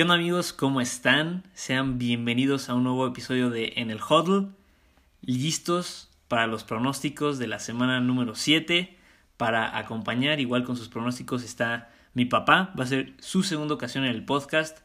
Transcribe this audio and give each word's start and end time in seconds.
¿Qué 0.00 0.04
onda 0.04 0.14
amigos? 0.14 0.54
¿Cómo 0.54 0.80
están? 0.80 1.44
Sean 1.52 1.98
bienvenidos 1.98 2.70
a 2.70 2.74
un 2.74 2.84
nuevo 2.84 3.06
episodio 3.06 3.50
de 3.50 3.74
En 3.76 3.90
el 3.90 4.00
Huddle. 4.00 4.48
Listos 5.20 6.08
para 6.26 6.46
los 6.46 6.64
pronósticos 6.64 7.38
de 7.38 7.46
la 7.46 7.58
semana 7.58 8.00
número 8.00 8.34
7. 8.34 8.96
Para 9.36 9.76
acompañar, 9.76 10.40
igual 10.40 10.64
con 10.64 10.78
sus 10.78 10.88
pronósticos, 10.88 11.44
está 11.44 11.90
mi 12.14 12.24
papá. 12.24 12.72
Va 12.80 12.84
a 12.84 12.86
ser 12.86 13.12
su 13.18 13.42
segunda 13.42 13.74
ocasión 13.74 14.04
en 14.04 14.12
el 14.12 14.24
podcast. 14.24 14.78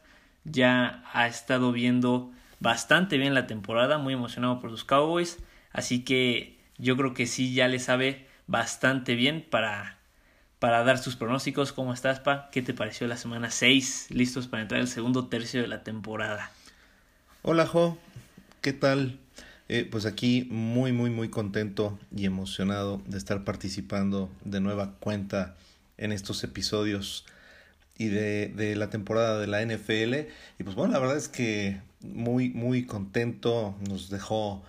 Ya 0.44 1.02
ha 1.14 1.26
estado 1.26 1.72
viendo 1.72 2.30
bastante 2.60 3.16
bien 3.16 3.32
la 3.32 3.46
temporada, 3.46 3.96
muy 3.96 4.12
emocionado 4.12 4.60
por 4.60 4.68
sus 4.68 4.84
Cowboys. 4.84 5.38
Así 5.72 6.04
que 6.04 6.60
yo 6.76 6.94
creo 6.98 7.14
que 7.14 7.24
sí, 7.24 7.54
ya 7.54 7.68
le 7.68 7.78
sabe 7.78 8.26
bastante 8.46 9.14
bien 9.14 9.46
para 9.48 9.98
para 10.58 10.82
dar 10.84 10.98
sus 10.98 11.16
pronósticos. 11.16 11.72
¿Cómo 11.72 11.92
estás, 11.92 12.20
Pa? 12.20 12.48
¿Qué 12.50 12.62
te 12.62 12.74
pareció 12.74 13.06
la 13.06 13.16
semana 13.16 13.50
6? 13.50 14.08
Listos 14.10 14.46
para 14.46 14.62
entrar 14.62 14.80
al 14.80 14.88
segundo 14.88 15.26
tercio 15.26 15.60
de 15.60 15.68
la 15.68 15.82
temporada. 15.82 16.50
Hola, 17.42 17.66
Jo. 17.66 17.98
¿Qué 18.60 18.72
tal? 18.72 19.18
Eh, 19.68 19.86
pues 19.90 20.06
aquí 20.06 20.46
muy, 20.50 20.92
muy, 20.92 21.10
muy 21.10 21.28
contento 21.28 21.98
y 22.14 22.24
emocionado 22.24 23.02
de 23.06 23.18
estar 23.18 23.44
participando 23.44 24.30
de 24.44 24.60
nueva 24.60 24.94
cuenta 25.00 25.56
en 25.98 26.12
estos 26.12 26.44
episodios 26.44 27.24
y 27.98 28.08
de, 28.08 28.48
de 28.48 28.76
la 28.76 28.90
temporada 28.90 29.38
de 29.40 29.46
la 29.46 29.64
NFL. 29.64 30.30
Y 30.58 30.64
pues 30.64 30.76
bueno, 30.76 30.92
la 30.92 30.98
verdad 30.98 31.16
es 31.16 31.28
que 31.28 31.80
muy, 32.00 32.50
muy 32.50 32.86
contento. 32.86 33.74
Nos 33.88 34.08
dejó 34.08 34.62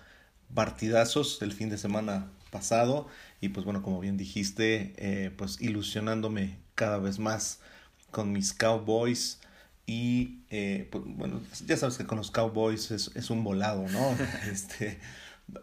partidazos 0.54 1.42
el 1.42 1.54
fin 1.54 1.70
de 1.70 1.78
semana 1.78 2.28
pasado 2.52 3.08
y 3.40 3.50
pues 3.50 3.66
bueno, 3.66 3.82
como 3.84 4.00
bien 4.00 4.18
dijiste, 4.18 4.94
eh, 4.98 5.32
pues 5.36 5.62
ilusionándome 5.62 6.58
cada 6.76 6.98
vez 6.98 7.20
más 7.20 7.59
con 8.12 8.32
mis 8.32 8.54
Cowboys 8.54 9.40
y 9.86 10.39
eh, 10.50 10.88
pues, 10.92 11.03
bueno, 11.06 11.42
ya 11.66 11.78
sabes 11.78 11.97
que 11.97 12.06
con 12.06 12.17
los 12.17 12.31
Cowboys 12.31 12.92
es, 12.92 13.12
es 13.16 13.30
un 13.30 13.44
volado, 13.44 13.88
¿no? 13.89 14.16
este, 14.52 15.00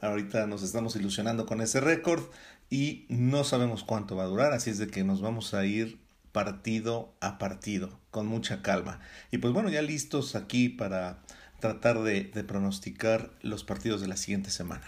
ahorita 0.00 0.46
nos 0.46 0.62
estamos 0.62 0.96
ilusionando 0.96 1.46
con 1.46 1.60
ese 1.60 1.80
récord 1.80 2.22
y 2.70 3.06
no 3.08 3.44
sabemos 3.44 3.84
cuánto 3.84 4.16
va 4.16 4.24
a 4.24 4.26
durar, 4.26 4.52
así 4.52 4.70
es 4.70 4.78
de 4.78 4.86
que 4.86 5.04
nos 5.04 5.20
vamos 5.20 5.52
a 5.54 5.66
ir 5.66 5.98
partido 6.32 7.12
a 7.20 7.38
partido, 7.38 7.98
con 8.10 8.26
mucha 8.26 8.62
calma. 8.62 9.00
Y 9.30 9.38
pues 9.38 9.52
bueno, 9.52 9.68
ya 9.68 9.82
listos 9.82 10.34
aquí 10.34 10.68
para 10.68 11.18
tratar 11.60 12.02
de, 12.02 12.24
de 12.24 12.44
pronosticar 12.44 13.30
los 13.42 13.62
partidos 13.62 14.00
de 14.00 14.08
la 14.08 14.16
siguiente 14.16 14.50
semana. 14.50 14.84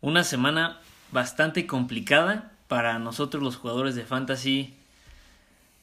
Una 0.00 0.22
semana 0.22 0.80
bastante 1.14 1.66
complicada 1.68 2.50
para 2.66 2.98
nosotros 2.98 3.40
los 3.40 3.56
jugadores 3.56 3.94
de 3.94 4.04
fantasy. 4.04 4.74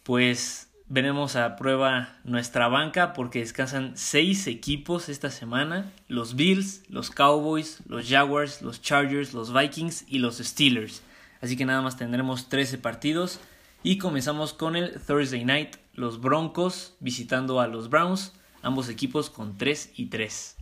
Pues 0.03 0.69
veremos 0.89 1.37
a 1.37 1.55
prueba 1.55 2.09
nuestra 2.25 2.67
banca 2.67 3.13
porque 3.13 3.39
descansan 3.39 3.93
seis 3.95 4.45
equipos 4.47 5.07
esta 5.07 5.31
semana. 5.31 5.89
Los 6.09 6.35
Bills, 6.35 6.83
los 6.89 7.11
Cowboys, 7.11 7.79
los 7.87 8.09
Jaguars, 8.09 8.61
los 8.61 8.81
Chargers, 8.81 9.33
los 9.33 9.53
Vikings 9.53 10.03
y 10.09 10.19
los 10.19 10.39
Steelers. 10.39 11.01
Así 11.41 11.55
que 11.55 11.65
nada 11.65 11.81
más 11.81 11.95
tendremos 11.95 12.49
13 12.49 12.77
partidos. 12.77 13.39
Y 13.83 13.97
comenzamos 13.99 14.53
con 14.53 14.75
el 14.75 14.99
Thursday 14.99 15.45
Night. 15.45 15.77
Los 15.93 16.19
Broncos 16.19 16.95
visitando 16.99 17.61
a 17.61 17.67
los 17.67 17.89
Browns. 17.89 18.33
Ambos 18.61 18.89
equipos 18.89 19.29
con 19.29 19.57
3 19.57 19.93
y 19.95 20.07
3. 20.07 20.60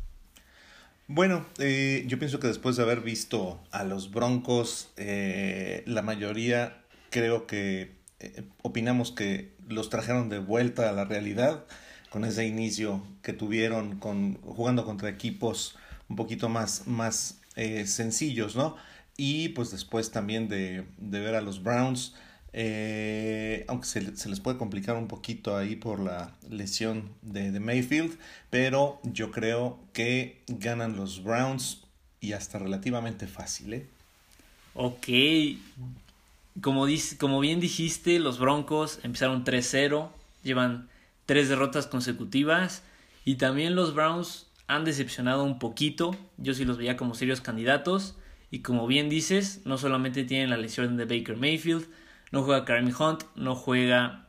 Bueno, 1.11 1.43
eh, 1.57 2.03
yo 2.05 2.19
pienso 2.19 2.39
que 2.39 2.45
después 2.45 2.75
de 2.75 2.83
haber 2.83 3.01
visto 3.01 3.59
a 3.71 3.83
los 3.83 4.11
Broncos, 4.11 4.91
eh, 4.95 5.81
la 5.87 6.03
mayoría 6.03 6.83
creo 7.09 7.47
que 7.47 7.95
eh, 8.19 8.43
opinamos 8.61 9.11
que 9.11 9.55
los 9.67 9.89
trajeron 9.89 10.29
de 10.29 10.37
vuelta 10.37 10.87
a 10.87 10.91
la 10.91 11.05
realidad 11.05 11.65
con 12.11 12.25
ese 12.25 12.45
inicio 12.45 13.01
que 13.23 13.33
tuvieron 13.33 13.97
con 13.97 14.35
jugando 14.43 14.85
contra 14.85 15.09
equipos 15.09 15.75
un 16.09 16.15
poquito 16.15 16.47
más, 16.47 16.85
más 16.85 17.41
sencillos, 17.85 18.55
¿no? 18.55 18.75
Y 19.17 19.49
pues 19.49 19.71
después 19.71 20.11
también 20.11 20.47
de, 20.47 20.85
de 20.99 21.19
ver 21.19 21.33
a 21.33 21.41
los 21.41 21.63
Browns, 21.63 22.13
eh, 22.51 23.65
aunque 23.67 23.87
se, 23.87 24.15
se, 24.15 24.29
les 24.29 24.39
puede 24.39 24.57
complicar 24.57 24.95
un 24.95 25.07
poquito 25.07 25.55
ahí 25.55 25.75
por 25.75 25.99
la 25.99 26.33
lesión 26.49 27.09
de, 27.21 27.51
de, 27.51 27.59
Mayfield, 27.59 28.17
pero 28.49 28.99
yo 29.03 29.31
creo 29.31 29.79
que 29.93 30.41
ganan 30.47 30.95
los 30.95 31.23
Browns 31.23 31.83
y 32.19 32.33
hasta 32.33 32.59
relativamente 32.59 33.27
fácil. 33.27 33.73
¿eh? 33.73 33.87
Ok, 34.73 35.07
como, 36.61 36.87
como 37.17 37.39
bien 37.39 37.59
dijiste, 37.59 38.19
los 38.19 38.39
Broncos 38.39 38.99
empezaron 39.03 39.45
3-0, 39.45 40.09
llevan 40.43 40.89
tres 41.25 41.49
derrotas 41.49 41.85
consecutivas 41.87 42.83
y 43.25 43.35
también 43.35 43.75
los 43.75 43.93
Browns 43.93 44.47
han 44.67 44.85
decepcionado 44.85 45.43
un 45.43 45.59
poquito, 45.59 46.15
yo 46.37 46.53
sí 46.53 46.65
los 46.65 46.77
veía 46.77 46.97
como 46.97 47.13
serios 47.13 47.41
candidatos 47.41 48.15
y 48.51 48.59
como 48.59 48.87
bien 48.87 49.09
dices, 49.09 49.61
no 49.65 49.77
solamente 49.77 50.23
tienen 50.23 50.49
la 50.49 50.57
lesión 50.57 50.97
de 50.97 51.05
Baker 51.05 51.37
Mayfield, 51.37 51.87
no 52.31 52.43
juega 52.43 52.65
Kareem 52.65 52.93
Hunt, 52.97 53.23
no 53.35 53.55
juega 53.55 54.27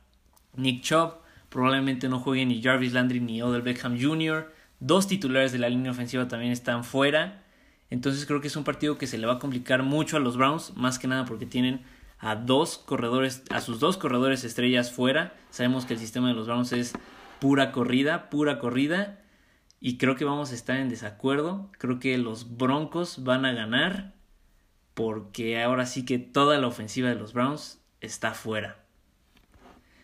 Nick 0.55 0.83
Chubb, 0.83 1.15
probablemente 1.49 2.09
no 2.09 2.21
juegue 2.21 2.47
ni 2.47 2.63
Jarvis 2.63 2.93
Landry 2.93 3.21
ni 3.21 3.43
Odell 3.43 3.63
Beckham 3.63 4.01
Jr. 4.01 4.53
Dos 4.79 5.07
titulares 5.07 5.53
de 5.53 5.59
la 5.59 5.69
línea 5.69 5.93
ofensiva 5.93 6.29
también 6.29 6.53
están 6.53 6.85
fuera. 6.85 7.45
Entonces 7.91 8.25
creo 8.25 8.41
que 8.41 8.47
es 8.47 8.57
un 8.57 8.65
partido 8.65 8.97
que 8.97 9.07
se 9.07 9.19
le 9.19 9.27
va 9.27 9.35
a 9.35 9.39
complicar 9.39 9.83
mucho 9.83 10.17
a 10.17 10.21
los 10.21 10.37
Browns, 10.37 10.77
más 10.77 10.99
que 10.99 11.09
nada 11.09 11.25
porque 11.25 11.45
tienen 11.45 11.83
a 12.19 12.37
dos 12.37 12.79
corredores, 12.79 13.43
a 13.51 13.61
sus 13.61 13.81
dos 13.81 13.97
corredores 13.97 14.45
estrellas 14.45 14.93
fuera. 14.93 15.35
Sabemos 15.51 15.87
que 15.87 15.95
el 15.95 16.01
sistema 16.01 16.29
de 16.29 16.35
los 16.35 16.47
Browns 16.47 16.73
es 16.73 16.93
pura 17.41 17.73
corrida, 17.73 18.31
pura 18.31 18.59
corrida. 18.59 19.21
Y 19.81 19.97
creo 19.97 20.15
que 20.15 20.27
vamos 20.27 20.53
a 20.53 20.55
estar 20.55 20.77
en 20.77 20.91
desacuerdo. 20.91 21.71
Creo 21.79 21.99
que 21.99 22.17
los 22.19 22.57
Broncos 22.57 23.25
van 23.25 23.47
a 23.47 23.53
ganar. 23.53 24.15
Porque 24.95 25.63
ahora 25.63 25.87
sí 25.87 26.05
que 26.05 26.19
toda 26.19 26.59
la 26.59 26.67
ofensiva 26.67 27.09
de 27.09 27.15
los 27.15 27.33
Browns 27.33 27.80
está 28.01 28.35
fuera. 28.35 28.79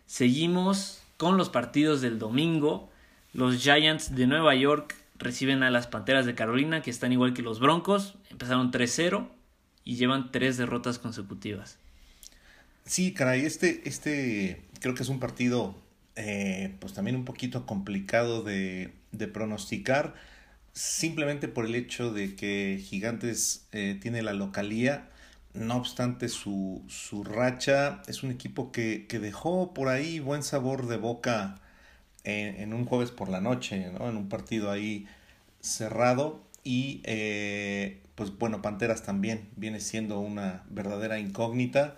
Seguimos 0.07 1.03
con 1.17 1.37
los 1.37 1.49
partidos 1.49 2.01
del 2.01 2.19
domingo. 2.19 2.91
Los 3.33 3.63
Giants 3.63 4.15
de 4.15 4.27
Nueva 4.27 4.55
York 4.55 4.95
reciben 5.19 5.63
a 5.63 5.71
las 5.71 5.87
Panteras 5.87 6.27
de 6.27 6.35
Carolina, 6.35 6.83
que 6.83 6.91
están 6.91 7.13
igual 7.13 7.35
que 7.35 7.43
los 7.43 7.61
Broncos. 7.61 8.15
Empezaron 8.31 8.71
3-0 8.71 9.29
y 9.85 9.97
llevan 9.97 10.31
tres 10.31 10.57
derrotas 10.57 10.99
consecutivas. 10.99 11.79
Sí, 12.85 13.13
caray, 13.13 13.45
este, 13.45 13.89
este 13.89 14.63
creo 14.81 14.95
que 14.95 15.03
es 15.03 15.09
un 15.09 15.19
partido 15.19 15.75
eh, 16.15 16.75
pues 16.81 16.93
también 16.93 17.17
un 17.17 17.25
poquito 17.25 17.67
complicado 17.67 18.43
de, 18.43 18.93
de, 19.13 19.29
pronosticar, 19.29 20.15
simplemente 20.73 21.49
por 21.49 21.67
el 21.67 21.75
hecho 21.75 22.13
de 22.13 22.37
que 22.37 22.83
Gigantes 22.83 23.67
eh, 23.73 23.99
tiene 24.01 24.23
la 24.23 24.33
localía 24.33 25.11
no 25.57 25.77
obstante 25.77 26.29
su, 26.29 26.85
su 26.89 27.25
racha, 27.25 28.03
es 28.07 28.23
un 28.23 28.31
equipo 28.31 28.73
que, 28.73 29.07
que, 29.09 29.19
dejó 29.19 29.75
por 29.75 29.89
ahí 29.89 30.21
buen 30.21 30.43
sabor 30.43 30.87
de 30.87 30.97
boca 30.97 31.61
en, 32.25 32.73
un 32.75 32.85
jueves 32.85 33.11
por 33.11 33.29
la 33.29 33.41
noche, 33.41 33.91
¿no? 33.93 34.09
en 34.09 34.17
un 34.17 34.29
partido 34.29 34.71
ahí 34.71 35.07
cerrado. 35.61 36.45
Y 36.65 37.01
eh, 37.05 38.03
pues 38.17 38.37
bueno, 38.39 38.63
Panteras 38.63 39.03
también 39.05 39.49
viene 39.57 39.81
siendo 39.81 40.21
una 40.21 40.65
verdadera 40.71 41.19
incógnita. 41.19 41.97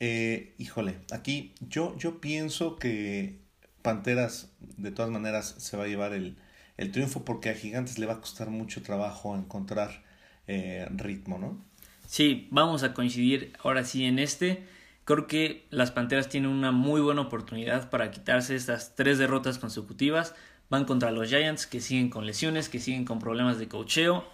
Eh, 0.00 0.54
híjole, 0.58 0.98
aquí 1.12 1.54
yo, 1.60 1.96
yo 1.98 2.20
pienso 2.20 2.76
que 2.76 3.38
Panteras 3.82 4.50
de 4.76 4.90
todas 4.90 5.10
maneras 5.10 5.54
se 5.58 5.76
va 5.76 5.84
a 5.84 5.88
llevar 5.88 6.12
el, 6.12 6.36
el 6.76 6.92
triunfo 6.92 7.24
porque 7.24 7.50
a 7.50 7.54
Gigantes 7.54 7.98
le 7.98 8.06
va 8.06 8.14
a 8.14 8.20
costar 8.20 8.50
mucho 8.50 8.82
trabajo 8.82 9.36
encontrar 9.36 10.02
eh, 10.46 10.86
ritmo, 10.90 11.38
¿no? 11.38 11.64
Sí, 12.06 12.46
vamos 12.50 12.84
a 12.84 12.94
coincidir 12.94 13.52
ahora 13.62 13.84
sí 13.84 14.04
en 14.04 14.18
este. 14.18 14.64
Creo 15.04 15.26
que 15.26 15.66
las 15.70 15.90
Panteras 15.90 16.28
tienen 16.28 16.50
una 16.50 16.72
muy 16.72 17.00
buena 17.00 17.22
oportunidad 17.22 17.90
para 17.90 18.10
quitarse 18.10 18.54
estas 18.56 18.94
tres 18.94 19.18
derrotas 19.18 19.58
consecutivas. 19.58 20.34
Van 20.68 20.84
contra 20.84 21.10
los 21.10 21.28
Giants 21.28 21.66
que 21.66 21.80
siguen 21.80 22.08
con 22.08 22.26
lesiones, 22.26 22.68
que 22.68 22.80
siguen 22.80 23.04
con 23.04 23.18
problemas 23.18 23.58
de 23.58 23.68
cocheo. 23.68 24.24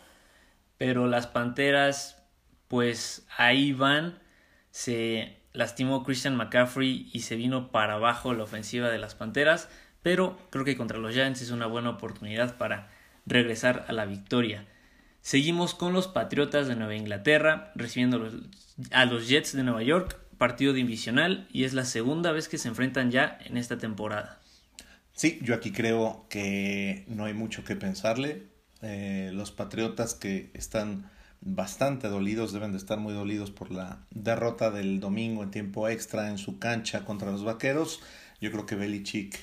Pero 0.78 1.06
las 1.06 1.26
Panteras, 1.26 2.22
pues 2.68 3.26
ahí 3.36 3.72
van. 3.72 4.18
Se 4.70 5.38
lastimó 5.52 6.04
Christian 6.04 6.36
McCaffrey 6.36 7.10
y 7.12 7.20
se 7.20 7.36
vino 7.36 7.70
para 7.70 7.94
abajo 7.94 8.34
la 8.34 8.44
ofensiva 8.44 8.88
de 8.90 8.98
las 8.98 9.14
Panteras. 9.14 9.68
Pero 10.02 10.38
creo 10.50 10.64
que 10.64 10.76
contra 10.76 10.98
los 10.98 11.14
Giants 11.14 11.42
es 11.42 11.50
una 11.50 11.66
buena 11.66 11.90
oportunidad 11.90 12.56
para 12.56 12.90
regresar 13.26 13.86
a 13.88 13.92
la 13.92 14.04
victoria. 14.04 14.66
Seguimos 15.22 15.74
con 15.74 15.92
los 15.92 16.08
Patriotas 16.08 16.66
de 16.66 16.74
Nueva 16.74 16.96
Inglaterra, 16.96 17.70
recibiendo 17.76 18.28
a 18.90 19.04
los 19.04 19.28
Jets 19.28 19.54
de 19.54 19.62
Nueva 19.62 19.84
York, 19.84 20.18
partido 20.36 20.72
divisional, 20.72 21.46
y 21.52 21.62
es 21.62 21.74
la 21.74 21.84
segunda 21.84 22.32
vez 22.32 22.48
que 22.48 22.58
se 22.58 22.66
enfrentan 22.66 23.12
ya 23.12 23.38
en 23.44 23.56
esta 23.56 23.78
temporada. 23.78 24.40
Sí, 25.12 25.38
yo 25.42 25.54
aquí 25.54 25.70
creo 25.70 26.26
que 26.28 27.04
no 27.06 27.24
hay 27.24 27.34
mucho 27.34 27.62
que 27.64 27.76
pensarle. 27.76 28.48
Eh, 28.82 29.30
los 29.32 29.52
Patriotas 29.52 30.14
que 30.14 30.50
están 30.54 31.08
bastante 31.40 32.08
dolidos, 32.08 32.52
deben 32.52 32.72
de 32.72 32.78
estar 32.78 32.98
muy 32.98 33.14
dolidos 33.14 33.52
por 33.52 33.70
la 33.70 34.04
derrota 34.10 34.72
del 34.72 34.98
domingo 34.98 35.44
en 35.44 35.52
tiempo 35.52 35.88
extra 35.88 36.30
en 36.30 36.38
su 36.38 36.58
cancha 36.58 37.04
contra 37.04 37.30
los 37.30 37.44
Vaqueros. 37.44 38.00
Yo 38.40 38.50
creo 38.50 38.66
que 38.66 38.74
Belichick 38.74 39.38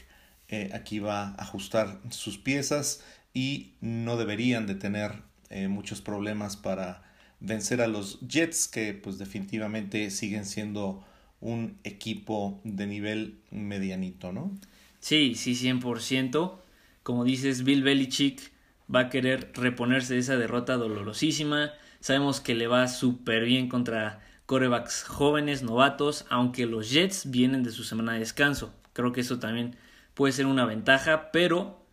eh, 0.50 0.72
aquí 0.74 1.00
va 1.00 1.30
a 1.30 1.36
ajustar 1.36 2.02
sus 2.10 2.38
piezas 2.38 3.02
y 3.34 3.75
no 3.80 4.18
deberían 4.18 4.68
de 4.68 4.75
tener 4.75 5.29
eh, 5.50 5.68
muchos 5.68 6.01
problemas 6.01 6.57
para 6.57 7.04
vencer 7.40 7.81
a 7.81 7.88
los 7.88 8.19
Jets 8.22 8.68
que 8.68 8.94
pues 8.94 9.18
definitivamente 9.18 10.10
siguen 10.12 10.46
siendo 10.46 11.04
un 11.42 11.78
equipo 11.84 12.60
de 12.63 12.86
nivel 12.86 13.40
medianito, 13.50 14.31
¿no? 14.31 14.51
Sí, 15.00 15.36
sí, 15.36 15.56
100%. 15.56 16.60
Como 17.04 17.24
dices, 17.24 17.63
Bill 17.63 17.84
Belichick 17.84 18.51
va 18.94 19.01
a 19.01 19.10
querer 19.10 19.51
reponerse 19.54 20.16
de 20.16 20.19
esa 20.19 20.38
derrota 20.38 20.75
dolorosísima. 20.75 21.72
Sabemos 22.01 22.42
que 22.42 22.56
le 22.56 22.68
va 22.68 22.88
súper 22.88 23.46
bien 23.46 23.69
contra 23.69 24.19
corebacks 24.46 25.04
jóvenes, 25.04 25.63
novatos, 25.63 26.25
aunque 26.30 26.66
los 26.66 26.90
Jets 26.90 27.30
vienen 27.30 27.63
de 27.63 27.72
su 27.72 27.84
semana 27.84 28.13
de 28.13 28.19
descanso. 28.19 28.74
Creo 28.94 29.12
que 29.12 29.22
eso 29.22 29.40
también 29.40 29.75
puede 30.13 30.34
ser 30.34 30.48
una 30.48 30.66
ventaja, 30.66 31.31
pero 31.31 31.86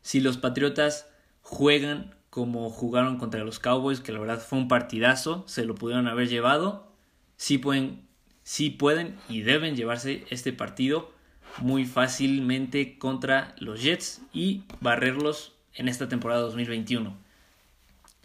si 0.00 0.20
los 0.20 0.38
Patriotas 0.38 1.08
juegan 1.42 2.14
como 2.34 2.68
jugaron 2.68 3.16
contra 3.16 3.44
los 3.44 3.60
Cowboys, 3.60 4.00
que 4.00 4.10
la 4.10 4.18
verdad 4.18 4.44
fue 4.44 4.58
un 4.58 4.66
partidazo, 4.66 5.44
se 5.46 5.64
lo 5.64 5.76
pudieron 5.76 6.08
haber 6.08 6.28
llevado, 6.28 6.90
sí 7.36 7.58
pueden, 7.58 8.08
sí 8.42 8.70
pueden 8.70 9.14
y 9.28 9.42
deben 9.42 9.76
llevarse 9.76 10.24
este 10.30 10.52
partido 10.52 11.12
muy 11.58 11.84
fácilmente 11.84 12.98
contra 12.98 13.54
los 13.60 13.80
Jets 13.80 14.20
y 14.32 14.64
barrerlos 14.80 15.52
en 15.74 15.86
esta 15.86 16.08
temporada 16.08 16.40
2021. 16.40 17.16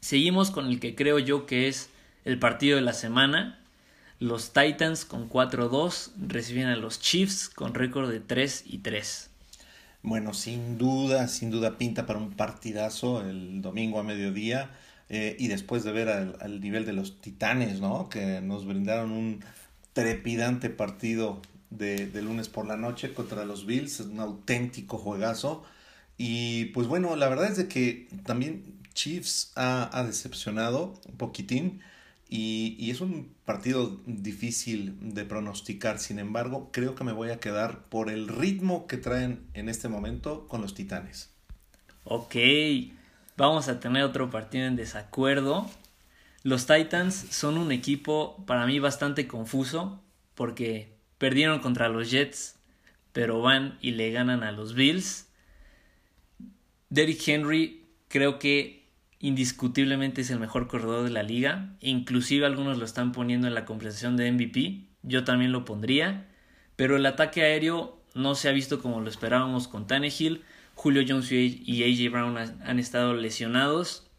Seguimos 0.01 0.49
con 0.49 0.65
el 0.65 0.79
que 0.79 0.95
creo 0.95 1.19
yo 1.19 1.45
que 1.45 1.67
es 1.67 1.91
el 2.25 2.39
partido 2.39 2.77
de 2.77 2.81
la 2.81 2.93
semana. 2.93 3.63
Los 4.17 4.53
Titans 4.53 5.05
con 5.05 5.29
4-2 5.29 6.13
reciben 6.17 6.65
a 6.65 6.77
los 6.77 6.99
Chiefs 6.99 7.47
con 7.47 7.75
récord 7.75 8.09
de 8.09 8.21
3 8.21 8.63
y 8.65 8.79
3. 8.79 9.28
Bueno, 10.01 10.33
sin 10.33 10.77
duda, 10.77 11.27
sin 11.27 11.51
duda 11.51 11.77
pinta 11.77 12.05
para 12.05 12.19
un 12.19 12.31
partidazo 12.31 13.21
el 13.21 13.61
domingo 13.61 13.99
a 13.99 14.03
mediodía. 14.03 14.71
Eh, 15.09 15.35
y 15.39 15.47
después 15.47 15.83
de 15.83 15.91
ver 15.91 16.09
al, 16.09 16.61
nivel 16.61 16.85
de 16.85 16.93
los 16.93 17.19
Titanes, 17.19 17.81
¿no? 17.81 18.09
Que 18.09 18.41
nos 18.41 18.65
brindaron 18.65 19.11
un 19.11 19.43
trepidante 19.93 20.69
partido 20.69 21.41
de, 21.71 22.05
de, 22.07 22.21
lunes 22.21 22.47
por 22.47 22.67
la 22.67 22.77
noche 22.77 23.13
contra 23.13 23.43
los 23.43 23.65
Bills, 23.65 23.99
un 24.01 24.19
auténtico 24.19 24.97
juegazo. 24.99 25.63
Y 26.17 26.65
pues 26.65 26.87
bueno, 26.87 27.15
la 27.15 27.27
verdad 27.27 27.51
es 27.51 27.57
de 27.57 27.67
que 27.67 28.07
también 28.25 28.79
Chiefs 28.93 29.51
ha, 29.55 29.89
ha 29.97 30.03
decepcionado 30.03 30.93
un 31.07 31.17
poquitín. 31.17 31.81
Y, 32.31 32.91
es 32.91 33.01
un 33.01 33.33
partido 33.43 33.99
difícil 34.05 34.97
de 35.01 35.25
pronosticar. 35.25 35.97
Sin 35.97 36.19
embargo, 36.19 36.69
creo 36.71 36.93
que 36.93 37.03
me 37.03 37.11
voy 37.11 37.31
a 37.31 37.39
quedar 37.39 37.85
por 37.85 38.09
el 38.09 38.27
ritmo 38.27 38.85
que 38.85 38.97
traen 38.97 39.47
en 39.55 39.67
este 39.67 39.87
momento 39.87 40.47
con 40.47 40.61
los 40.61 40.75
Titanes. 40.75 41.31
Ok, 42.03 42.35
vamos 43.35 43.67
a 43.67 43.79
tener 43.79 44.03
otro 44.03 44.29
partido 44.29 44.65
en 44.65 44.75
desacuerdo. 44.75 45.67
Los 46.43 46.67
Titans 46.67 47.15
son 47.15 47.57
un 47.57 47.71
equipo 47.71 48.43
para 48.45 48.65
mí 48.67 48.79
bastante 48.79 49.27
confuso 49.27 49.99
porque 50.35 50.93
perdieron 51.17 51.59
contra 51.59 51.89
los 51.89 52.11
Jets, 52.11 52.55
pero 53.11 53.41
van 53.41 53.77
y 53.81 53.91
le 53.91 54.11
ganan 54.11 54.43
a 54.43 54.51
los 54.51 54.75
Bills. 54.75 55.27
Derrick 56.89 57.27
Henry 57.27 57.85
creo 58.07 58.39
que 58.39 58.78
indiscutiblemente 59.19 60.21
es 60.21 60.29
el 60.29 60.39
mejor 60.39 60.67
corredor 60.67 61.03
de 61.03 61.11
la 61.11 61.23
liga. 61.23 61.75
Inclusive 61.81 62.45
algunos 62.45 62.77
lo 62.77 62.85
están 62.85 63.11
poniendo 63.11 63.47
en 63.47 63.53
la 63.53 63.65
conversación 63.65 64.17
de 64.17 64.31
MVP. 64.31 64.87
Yo 65.03 65.23
también 65.23 65.51
lo 65.51 65.65
pondría. 65.65 66.27
Pero 66.75 66.95
el 66.95 67.05
ataque 67.05 67.43
aéreo 67.43 68.01
no 68.15 68.35
se 68.35 68.49
ha 68.49 68.53
visto 68.53 68.81
como 68.81 69.01
lo 69.01 69.09
esperábamos 69.09 69.67
con 69.67 69.87
Tannehill. 69.87 70.43
Julio 70.75 71.03
Jones 71.07 71.31
y 71.31 71.83
AJ 71.83 72.11
Brown 72.11 72.37
han 72.37 72.79
estado 72.79 73.13
lesionados. 73.13 74.09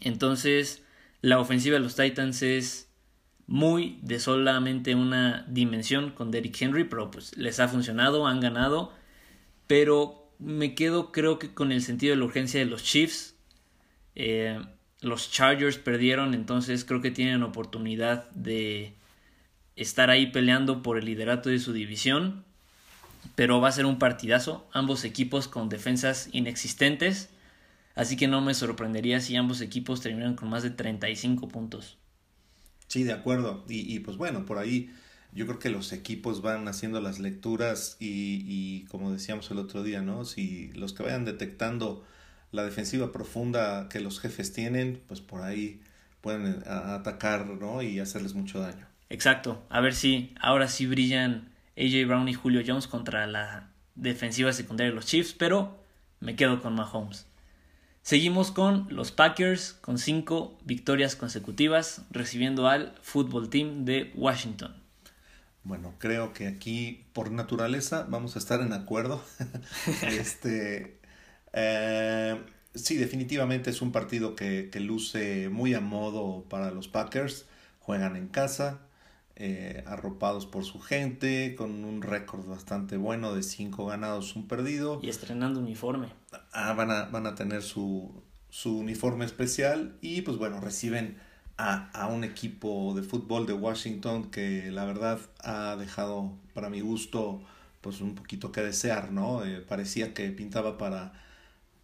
Entonces, 0.00 0.84
la 1.22 1.38
ofensiva 1.38 1.74
de 1.74 1.80
los 1.80 1.96
Titans 1.96 2.42
es 2.42 2.90
muy 3.46 3.98
de 4.02 4.18
solamente 4.20 4.94
una 4.94 5.46
dimensión 5.48 6.10
con 6.10 6.30
Derrick 6.30 6.60
Henry, 6.60 6.84
pero 6.84 7.10
pues 7.10 7.36
les 7.36 7.60
ha 7.60 7.68
funcionado, 7.68 8.26
han 8.26 8.40
ganado. 8.40 8.92
Pero 9.66 10.30
me 10.38 10.74
quedo 10.74 11.12
creo 11.12 11.38
que 11.38 11.54
con 11.54 11.72
el 11.72 11.82
sentido 11.82 12.14
de 12.14 12.18
la 12.18 12.26
urgencia 12.26 12.60
de 12.60 12.66
los 12.66 12.82
Chiefs, 12.82 13.35
eh, 14.16 14.58
los 15.00 15.30
Chargers 15.30 15.78
perdieron, 15.78 16.34
entonces 16.34 16.84
creo 16.84 17.00
que 17.00 17.10
tienen 17.10 17.42
oportunidad 17.42 18.28
de 18.30 18.94
estar 19.76 20.10
ahí 20.10 20.26
peleando 20.32 20.82
por 20.82 20.98
el 20.98 21.04
liderato 21.04 21.50
de 21.50 21.58
su 21.60 21.72
división. 21.72 22.44
Pero 23.34 23.60
va 23.60 23.68
a 23.68 23.72
ser 23.72 23.86
un 23.86 23.98
partidazo, 23.98 24.68
ambos 24.72 25.04
equipos 25.04 25.48
con 25.48 25.68
defensas 25.68 26.28
inexistentes. 26.32 27.28
Así 27.94 28.16
que 28.16 28.28
no 28.28 28.40
me 28.40 28.54
sorprendería 28.54 29.20
si 29.20 29.36
ambos 29.36 29.60
equipos 29.60 30.00
terminan 30.00 30.36
con 30.36 30.48
más 30.48 30.62
de 30.62 30.70
35 30.70 31.48
puntos. 31.48 31.98
Sí, 32.88 33.02
de 33.02 33.12
acuerdo. 33.12 33.64
Y, 33.68 33.94
y 33.94 34.00
pues 34.00 34.16
bueno, 34.16 34.46
por 34.46 34.58
ahí 34.58 34.90
yo 35.32 35.46
creo 35.46 35.58
que 35.58 35.70
los 35.70 35.92
equipos 35.92 36.40
van 36.40 36.68
haciendo 36.68 37.00
las 37.00 37.18
lecturas 37.18 37.96
y, 37.98 38.44
y 38.46 38.84
como 38.86 39.12
decíamos 39.12 39.50
el 39.50 39.58
otro 39.58 39.82
día, 39.82 40.02
¿no? 40.02 40.24
Si 40.24 40.68
los 40.72 40.92
que 40.92 41.02
vayan 41.02 41.24
detectando 41.24 42.04
la 42.52 42.64
defensiva 42.64 43.12
profunda 43.12 43.88
que 43.88 44.00
los 44.00 44.20
jefes 44.20 44.52
tienen, 44.52 45.02
pues 45.06 45.20
por 45.20 45.42
ahí 45.42 45.80
pueden 46.20 46.46
eh, 46.46 46.62
atacar 46.66 47.46
¿no? 47.46 47.82
y 47.82 48.00
hacerles 48.00 48.34
mucho 48.34 48.60
daño. 48.60 48.86
Exacto, 49.08 49.64
a 49.68 49.80
ver 49.80 49.94
si 49.94 50.34
ahora 50.40 50.68
sí 50.68 50.86
brillan 50.86 51.52
AJ 51.76 52.06
Brown 52.06 52.28
y 52.28 52.34
Julio 52.34 52.62
Jones 52.66 52.88
contra 52.88 53.26
la 53.26 53.70
defensiva 53.94 54.52
secundaria 54.52 54.90
de 54.90 54.96
los 54.96 55.06
Chiefs, 55.06 55.34
pero 55.34 55.78
me 56.20 56.34
quedo 56.34 56.60
con 56.60 56.74
Mahomes. 56.74 57.26
Seguimos 58.02 58.52
con 58.52 58.86
los 58.88 59.10
Packers 59.10 59.72
con 59.72 59.98
cinco 59.98 60.56
victorias 60.64 61.16
consecutivas 61.16 62.02
recibiendo 62.10 62.68
al 62.68 62.94
fútbol 63.02 63.50
team 63.50 63.84
de 63.84 64.12
Washington. 64.14 64.74
Bueno, 65.64 65.94
creo 65.98 66.32
que 66.32 66.46
aquí 66.46 67.04
por 67.12 67.32
naturaleza 67.32 68.06
vamos 68.08 68.36
a 68.36 68.38
estar 68.38 68.60
en 68.60 68.72
acuerdo. 68.72 69.20
este, 70.02 71.00
eh, 71.56 72.38
sí, 72.74 72.96
definitivamente 72.96 73.70
es 73.70 73.80
un 73.80 73.90
partido 73.90 74.36
que, 74.36 74.70
luce 74.78 75.48
muy 75.48 75.72
a 75.74 75.80
modo 75.80 76.44
para 76.48 76.70
los 76.70 76.86
Packers. 76.86 77.46
Juegan 77.80 78.14
en 78.16 78.28
casa, 78.28 78.80
eh, 79.36 79.82
arropados 79.86 80.44
por 80.44 80.64
su 80.64 80.80
gente, 80.80 81.54
con 81.56 81.84
un 81.84 82.02
récord 82.02 82.46
bastante 82.46 82.98
bueno 82.98 83.34
de 83.34 83.42
5 83.42 83.86
ganados, 83.86 84.36
un 84.36 84.46
perdido. 84.46 85.00
Y 85.02 85.08
estrenando 85.08 85.60
uniforme. 85.60 86.08
Ah, 86.52 86.74
van, 86.74 86.90
a, 86.90 87.04
van 87.06 87.26
a 87.26 87.34
tener 87.34 87.62
su, 87.62 88.22
uniforme 88.64 89.24
especial 89.24 89.96
y 90.02 90.22
pues 90.22 90.36
bueno, 90.36 90.60
reciben 90.60 91.16
a, 91.56 92.08
un 92.12 92.22
equipo 92.22 92.92
de 92.94 93.02
fútbol 93.02 93.46
de 93.46 93.54
Washington 93.54 94.30
que 94.30 94.70
la 94.70 94.84
verdad 94.84 95.20
ha 95.42 95.76
dejado 95.76 96.36
para 96.52 96.68
mi 96.68 96.80
gusto 96.80 97.40
pues 97.80 98.02
un 98.02 98.14
poquito 98.14 98.52
que 98.52 98.60
desear, 98.60 99.12
¿no? 99.12 99.44
Eh, 99.44 99.60
parecía 99.60 100.12
que 100.12 100.30
pintaba 100.30 100.76
para 100.76 101.12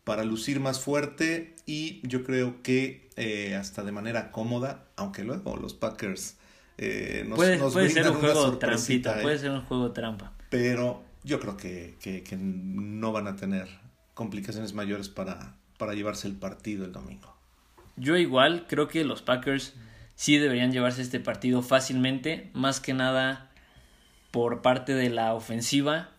para 0.04 0.24
lucir 0.24 0.60
más 0.60 0.80
fuerte 0.80 1.54
y 1.66 2.06
yo 2.06 2.24
creo 2.24 2.62
que 2.62 3.10
eh, 3.16 3.54
hasta 3.54 3.82
de 3.82 3.92
manera 3.92 4.32
cómoda, 4.32 4.88
aunque 4.96 5.24
luego 5.24 5.56
los 5.56 5.74
Packers 5.74 6.36
eh, 6.78 7.24
nos, 7.26 7.36
puede, 7.36 7.58
puede 7.58 7.90
ser 7.90 8.10
un 8.10 8.16
juego 8.16 8.58
trampita, 8.58 9.18
¿eh? 9.18 9.22
puede 9.22 9.38
ser 9.38 9.50
un 9.50 9.62
juego 9.62 9.92
trampa. 9.92 10.32
Pero 10.50 11.02
yo 11.22 11.38
creo 11.38 11.56
que, 11.56 11.96
que, 12.00 12.22
que, 12.22 12.36
no 12.36 13.12
van 13.12 13.28
a 13.28 13.36
tener 13.36 13.68
complicaciones 14.14 14.74
mayores 14.74 15.08
para, 15.08 15.56
para 15.78 15.94
llevarse 15.94 16.26
el 16.26 16.34
partido 16.34 16.84
el 16.84 16.92
domingo. 16.92 17.36
Yo 17.96 18.16
igual 18.16 18.66
creo 18.68 18.88
que 18.88 19.04
los 19.04 19.22
Packers 19.22 19.74
sí 20.14 20.38
deberían 20.38 20.72
llevarse 20.72 21.02
este 21.02 21.20
partido 21.20 21.62
fácilmente, 21.62 22.50
más 22.54 22.80
que 22.80 22.94
nada 22.94 23.50
por 24.30 24.62
parte 24.62 24.94
de 24.94 25.10
la 25.10 25.34
ofensiva 25.34 26.11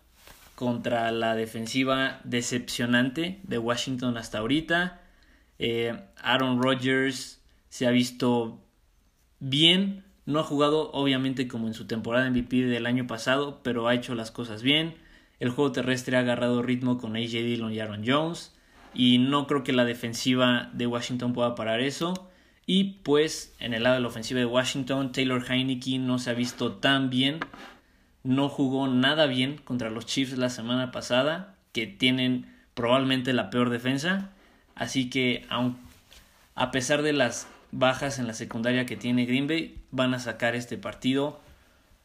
contra 0.63 1.11
la 1.11 1.35
defensiva 1.35 2.21
decepcionante 2.23 3.41
de 3.43 3.57
Washington 3.57 4.15
hasta 4.15 4.37
ahorita. 4.37 5.01
Eh, 5.59 5.93
Aaron 6.21 6.63
Rodgers 6.63 7.43
se 7.67 7.85
ha 7.85 7.91
visto 7.91 8.63
bien. 9.41 10.05
No 10.25 10.39
ha 10.39 10.43
jugado 10.43 10.89
obviamente 10.93 11.49
como 11.49 11.67
en 11.67 11.73
su 11.73 11.85
temporada 11.85 12.29
MVP 12.29 12.63
del 12.63 12.85
año 12.85 13.07
pasado, 13.07 13.59
pero 13.61 13.89
ha 13.89 13.93
hecho 13.93 14.15
las 14.15 14.31
cosas 14.31 14.63
bien. 14.63 14.95
El 15.41 15.49
juego 15.49 15.73
terrestre 15.73 16.15
ha 16.15 16.21
agarrado 16.21 16.61
ritmo 16.61 16.97
con 16.97 17.17
AJ 17.17 17.31
Dillon 17.31 17.73
y 17.73 17.81
Aaron 17.81 18.03
Jones. 18.07 18.55
Y 18.93 19.17
no 19.17 19.47
creo 19.47 19.63
que 19.65 19.73
la 19.73 19.83
defensiva 19.83 20.69
de 20.71 20.87
Washington 20.87 21.33
pueda 21.33 21.55
parar 21.55 21.81
eso. 21.81 22.29
Y 22.65 23.01
pues 23.03 23.53
en 23.59 23.73
el 23.73 23.83
lado 23.83 23.95
de 23.95 24.01
la 24.01 24.07
ofensiva 24.07 24.39
de 24.39 24.45
Washington, 24.45 25.11
Taylor 25.11 25.43
Heineke 25.45 25.99
no 25.99 26.19
se 26.19 26.29
ha 26.29 26.33
visto 26.33 26.75
tan 26.75 27.09
bien 27.09 27.41
no 28.23 28.49
jugó 28.49 28.87
nada 28.87 29.25
bien 29.25 29.57
contra 29.57 29.89
los 29.89 30.05
Chiefs 30.05 30.37
la 30.37 30.49
semana 30.49 30.91
pasada, 30.91 31.55
que 31.71 31.87
tienen 31.87 32.53
probablemente 32.73 33.33
la 33.33 33.49
peor 33.49 33.69
defensa. 33.69 34.31
Así 34.75 35.09
que 35.09 35.45
a 36.55 36.71
pesar 36.71 37.01
de 37.01 37.13
las 37.13 37.47
bajas 37.71 38.19
en 38.19 38.27
la 38.27 38.33
secundaria 38.33 38.85
que 38.85 38.95
tiene 38.95 39.25
Green 39.25 39.47
Bay, 39.47 39.81
van 39.91 40.13
a 40.13 40.19
sacar 40.19 40.55
este 40.55 40.77
partido 40.77 41.41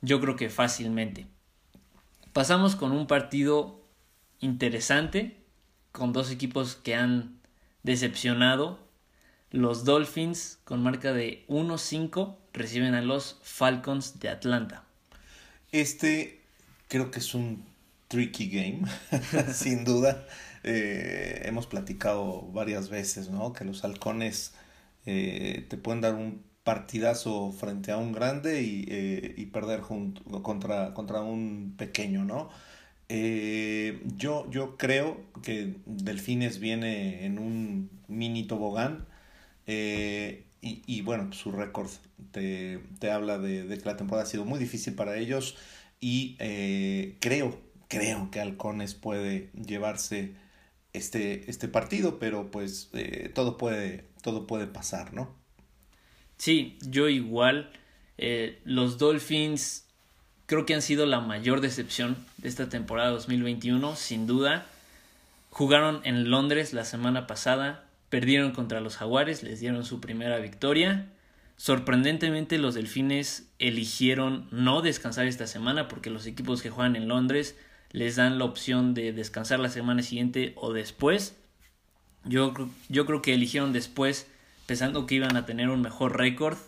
yo 0.00 0.20
creo 0.20 0.36
que 0.36 0.48
fácilmente. 0.48 1.26
Pasamos 2.32 2.76
con 2.76 2.92
un 2.92 3.06
partido 3.06 3.80
interesante 4.40 5.36
con 5.92 6.12
dos 6.12 6.30
equipos 6.30 6.76
que 6.76 6.94
han 6.94 7.40
decepcionado. 7.82 8.78
Los 9.50 9.84
Dolphins 9.84 10.60
con 10.64 10.82
marca 10.82 11.12
de 11.12 11.44
1-5 11.48 12.36
reciben 12.52 12.94
a 12.94 13.02
los 13.02 13.38
Falcons 13.42 14.20
de 14.20 14.28
Atlanta. 14.28 14.84
Este 15.72 16.40
creo 16.88 17.10
que 17.10 17.18
es 17.18 17.34
un 17.34 17.64
tricky 18.08 18.48
game, 18.48 18.82
sin 19.52 19.84
duda. 19.84 20.26
Eh, 20.64 21.42
hemos 21.44 21.66
platicado 21.66 22.42
varias 22.52 22.88
veces, 22.88 23.30
¿no? 23.30 23.52
Que 23.52 23.64
los 23.64 23.84
halcones 23.84 24.54
eh, 25.06 25.66
te 25.68 25.76
pueden 25.76 26.00
dar 26.00 26.14
un 26.14 26.42
partidazo 26.64 27.52
frente 27.52 27.92
a 27.92 27.98
un 27.98 28.12
grande 28.12 28.62
y, 28.62 28.86
eh, 28.88 29.34
y 29.36 29.46
perder 29.46 29.80
junto, 29.80 30.42
contra, 30.42 30.94
contra 30.94 31.22
un 31.22 31.74
pequeño, 31.76 32.24
¿no? 32.24 32.50
yo, 34.18 34.50
yo 34.50 34.76
creo 34.76 35.18
que 35.42 35.76
Delfines 35.86 36.58
viene 36.60 37.24
en 37.24 37.38
un 37.38 37.90
mini 38.06 38.46
tobogán 38.46 39.06
y, 40.60 40.82
y, 40.86 41.02
bueno, 41.02 41.32
su 41.32 41.52
récord 41.52 41.90
te, 42.32 42.80
te 42.98 43.10
habla 43.10 43.38
de, 43.38 43.64
de, 43.64 43.78
que 43.78 43.84
la 43.84 43.96
temporada 43.96 44.26
ha 44.26 44.30
sido 44.30 44.44
muy 44.44 44.58
difícil 44.58 44.94
para 44.94 45.16
ellos 45.16 45.56
y 46.00 46.36
creo, 47.20 47.58
creo 47.88 48.30
que 48.30 48.40
Halcones 48.40 48.94
puede 48.94 49.50
llevarse 49.54 50.34
este, 50.92 51.50
este 51.50 51.68
partido, 51.68 52.18
pero 52.18 52.50
pues 52.50 52.90
eh, 52.92 53.30
todo, 53.34 53.56
puede, 53.56 54.04
todo 54.22 54.46
puede 54.46 54.66
pasar, 54.66 55.12
¿no? 55.14 55.34
Sí, 56.36 56.78
yo 56.82 57.08
igual. 57.08 57.70
Eh, 58.16 58.60
los 58.64 58.98
Dolphins 58.98 59.84
creo 60.46 60.66
que 60.66 60.74
han 60.74 60.82
sido 60.82 61.06
la 61.06 61.20
mayor 61.20 61.60
decepción 61.60 62.16
de 62.38 62.48
esta 62.48 62.68
temporada 62.68 63.10
2021, 63.10 63.96
sin 63.96 64.26
duda. 64.26 64.66
Jugaron 65.50 66.00
en 66.04 66.30
Londres 66.30 66.72
la 66.72 66.84
semana 66.84 67.26
pasada, 67.26 67.84
perdieron 68.10 68.52
contra 68.52 68.80
los 68.80 68.96
Jaguares, 68.96 69.42
les 69.42 69.60
dieron 69.60 69.84
su 69.84 70.00
primera 70.00 70.38
victoria. 70.38 71.06
Sorprendentemente 71.56 72.58
los 72.58 72.74
Delfines 72.74 73.50
eligieron 73.58 74.48
no 74.50 74.80
descansar 74.80 75.26
esta 75.26 75.46
semana 75.46 75.88
porque 75.88 76.10
los 76.10 76.26
equipos 76.26 76.62
que 76.62 76.70
juegan 76.70 76.96
en 76.96 77.08
Londres 77.08 77.56
les 77.90 78.16
dan 78.16 78.38
la 78.38 78.44
opción 78.44 78.94
de 78.94 79.12
descansar 79.12 79.58
la 79.58 79.68
semana 79.68 80.02
siguiente 80.02 80.52
o 80.56 80.72
después. 80.72 81.36
Yo, 82.24 82.54
yo 82.88 83.06
creo 83.06 83.22
que 83.22 83.34
eligieron 83.34 83.72
después 83.72 84.28
pensando 84.66 85.06
que 85.06 85.14
iban 85.16 85.36
a 85.36 85.46
tener 85.46 85.70
un 85.70 85.80
mejor 85.80 86.16
récord, 86.16 86.58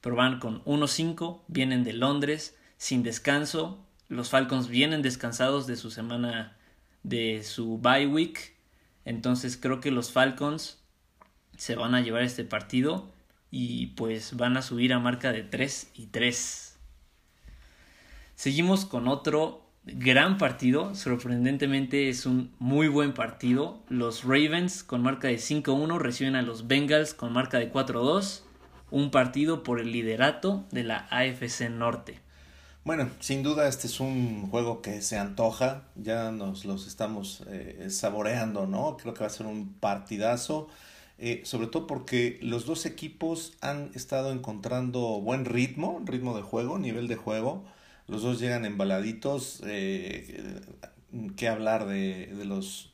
pero 0.00 0.16
van 0.16 0.40
con 0.40 0.62
1-5, 0.64 1.40
vienen 1.48 1.84
de 1.84 1.94
Londres 1.94 2.56
sin 2.76 3.02
descanso. 3.02 3.84
Los 4.08 4.28
Falcons 4.28 4.68
vienen 4.68 5.02
descansados 5.02 5.66
de 5.66 5.76
su 5.76 5.90
semana 5.90 6.56
de 7.02 7.42
su 7.42 7.78
bye 7.78 8.06
week. 8.06 8.54
Entonces 9.10 9.58
creo 9.60 9.80
que 9.80 9.90
los 9.90 10.12
Falcons 10.12 10.78
se 11.56 11.74
van 11.74 11.96
a 11.96 12.00
llevar 12.00 12.22
este 12.22 12.44
partido 12.44 13.10
y 13.50 13.88
pues 13.88 14.36
van 14.36 14.56
a 14.56 14.62
subir 14.62 14.92
a 14.92 15.00
marca 15.00 15.32
de 15.32 15.42
3 15.42 15.90
y 15.96 16.06
3. 16.06 16.78
Seguimos 18.36 18.84
con 18.84 19.08
otro 19.08 19.66
gran 19.82 20.38
partido, 20.38 20.94
sorprendentemente 20.94 22.08
es 22.08 22.24
un 22.24 22.54
muy 22.60 22.86
buen 22.86 23.12
partido. 23.12 23.82
Los 23.88 24.22
Ravens 24.22 24.84
con 24.84 25.02
marca 25.02 25.26
de 25.26 25.38
5-1 25.38 25.98
reciben 25.98 26.36
a 26.36 26.42
los 26.42 26.68
Bengals 26.68 27.12
con 27.12 27.32
marca 27.32 27.58
de 27.58 27.72
4-2, 27.72 28.42
un 28.92 29.10
partido 29.10 29.64
por 29.64 29.80
el 29.80 29.90
liderato 29.90 30.66
de 30.70 30.84
la 30.84 31.08
AFC 31.10 31.68
Norte. 31.68 32.20
Bueno, 32.82 33.10
sin 33.20 33.42
duda 33.42 33.68
este 33.68 33.86
es 33.86 34.00
un 34.00 34.48
juego 34.50 34.80
que 34.80 35.02
se 35.02 35.18
antoja, 35.18 35.84
ya 35.96 36.30
nos 36.32 36.64
los 36.64 36.86
estamos 36.86 37.44
eh, 37.48 37.88
saboreando, 37.90 38.66
¿no? 38.66 38.96
Creo 38.96 39.12
que 39.12 39.20
va 39.20 39.26
a 39.26 39.30
ser 39.30 39.46
un 39.46 39.74
partidazo, 39.74 40.68
eh, 41.18 41.42
sobre 41.44 41.66
todo 41.66 41.86
porque 41.86 42.38
los 42.40 42.64
dos 42.64 42.86
equipos 42.86 43.52
han 43.60 43.90
estado 43.94 44.32
encontrando 44.32 45.20
buen 45.20 45.44
ritmo, 45.44 46.00
ritmo 46.06 46.34
de 46.34 46.42
juego, 46.42 46.78
nivel 46.78 47.06
de 47.06 47.16
juego. 47.16 47.64
Los 48.08 48.22
dos 48.22 48.40
llegan 48.40 48.64
embaladitos. 48.64 49.62
Eh, 49.66 50.60
¿Qué 51.36 51.48
hablar 51.48 51.86
de, 51.86 52.28
de, 52.28 52.44
los 52.46 52.92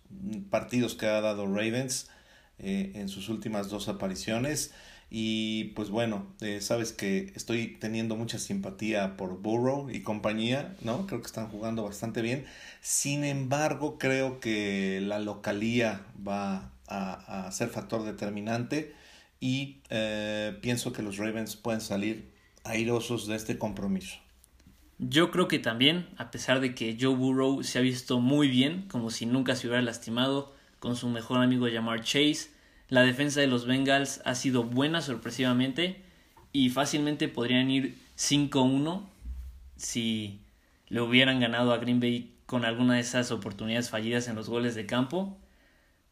partidos 0.51 0.95
que 0.97 1.07
ha 1.07 1.21
dado 1.21 1.47
Ravens 1.47 2.09
eh, 2.59 2.93
en 2.95 3.09
sus 3.09 3.29
últimas 3.29 3.69
dos 3.71 3.89
apariciones? 3.89 4.73
Y 5.09 5.65
pues 5.77 5.91
bueno, 5.91 6.27
eh, 6.41 6.61
sabes 6.61 6.93
que 6.93 7.33
estoy 7.37 7.77
teniendo 7.79 8.17
mucha 8.17 8.39
simpatía 8.39 9.17
por 9.17 9.41
Burrow 9.41 9.89
y 9.89 10.03
compañía, 10.03 10.75
¿no? 10.83 11.07
Creo 11.07 11.21
que 11.21 11.27
están 11.27 11.49
jugando 11.49 11.85
bastante 11.85 12.23
bien. 12.23 12.45
Sin 12.81 13.25
embargo, 13.25 13.99
creo 13.99 14.41
que 14.41 15.01
la 15.01 15.21
localía 15.21 16.05
va 16.27 16.73
a, 16.89 17.47
a 17.47 17.53
ser 17.53 17.69
factor 17.69 18.05
determinante 18.05 18.95
y 19.41 19.79
eh, 19.91 20.59
pienso 20.61 20.93
que 20.93 21.03
los 21.03 21.19
Ravens 21.19 21.57
pueden 21.57 21.81
salir 21.81 22.31
airosos 22.65 23.27
de 23.27 23.37
este 23.37 23.59
compromiso. 23.59 24.17
Yo 24.99 25.31
creo 25.31 25.47
que 25.47 25.59
también, 25.59 26.09
a 26.17 26.31
pesar 26.31 26.61
de 26.61 26.75
que 26.75 26.97
Joe 26.99 27.15
Burrow 27.15 27.63
se 27.63 27.79
ha 27.79 27.83
visto 27.83 28.19
muy 28.19 28.49
bien, 28.49 28.89
como 28.89 29.11
si 29.11 29.27
nunca 29.27 29.55
se 29.55 29.67
hubiera 29.67 29.83
lastimado, 29.83 30.55
con 30.79 30.97
su 30.97 31.09
mejor 31.09 31.43
amigo 31.43 31.67
Jamar 31.71 32.01
Chase, 32.01 32.51
la 32.89 33.03
defensa 33.03 33.41
de 33.41 33.47
los 33.47 33.67
Bengals 33.67 34.21
ha 34.25 34.35
sido 34.35 34.63
buena 34.63 35.01
sorpresivamente 35.01 36.03
y 36.53 36.71
fácilmente 36.71 37.29
podrían 37.29 37.71
ir 37.71 37.99
5-1 38.17 39.03
si 39.77 40.41
le 40.89 41.01
hubieran 41.01 41.41
ganado 41.41 41.73
a 41.73 41.79
Green 41.79 42.01
Bay 42.01 42.33
con 42.47 42.65
alguna 42.65 42.95
de 42.95 43.01
esas 43.01 43.31
oportunidades 43.33 43.91
fallidas 43.91 44.29
en 44.29 44.37
los 44.37 44.49
goles 44.49 44.75
de 44.75 44.87
campo. 44.87 45.37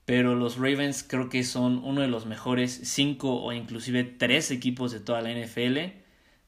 Pero 0.04 0.34
los 0.34 0.56
Ravens 0.56 1.02
creo 1.02 1.30
que 1.30 1.44
son 1.44 1.82
uno 1.82 2.02
de 2.02 2.08
los 2.08 2.26
mejores 2.26 2.80
5 2.84 3.42
o 3.42 3.52
inclusive 3.52 4.04
3 4.04 4.50
equipos 4.50 4.92
de 4.92 5.00
toda 5.00 5.22
la 5.22 5.32
NFL 5.32 5.78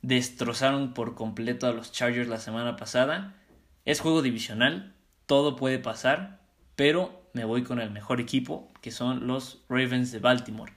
destrozaron 0.03 0.93
por 0.93 1.15
completo 1.15 1.67
a 1.67 1.73
los 1.73 1.91
Chargers 1.93 2.29
la 2.29 2.39
semana 2.39 2.77
pasada. 2.77 3.35
Es 3.85 4.01
juego 4.01 4.21
divisional, 4.21 4.95
todo 5.27 5.57
puede 5.57 5.79
pasar, 5.79 6.41
pero 6.75 7.26
me 7.37 7.45
voy 7.45 7.65
con 7.65 7.81
el 7.81 7.91
mejor 7.91 8.19
equipo, 8.19 8.67
que 8.81 8.91
son 8.91 9.27
los 9.27 9.59
Ravens 9.69 10.11
de 10.11 10.21
Baltimore. 10.21 10.73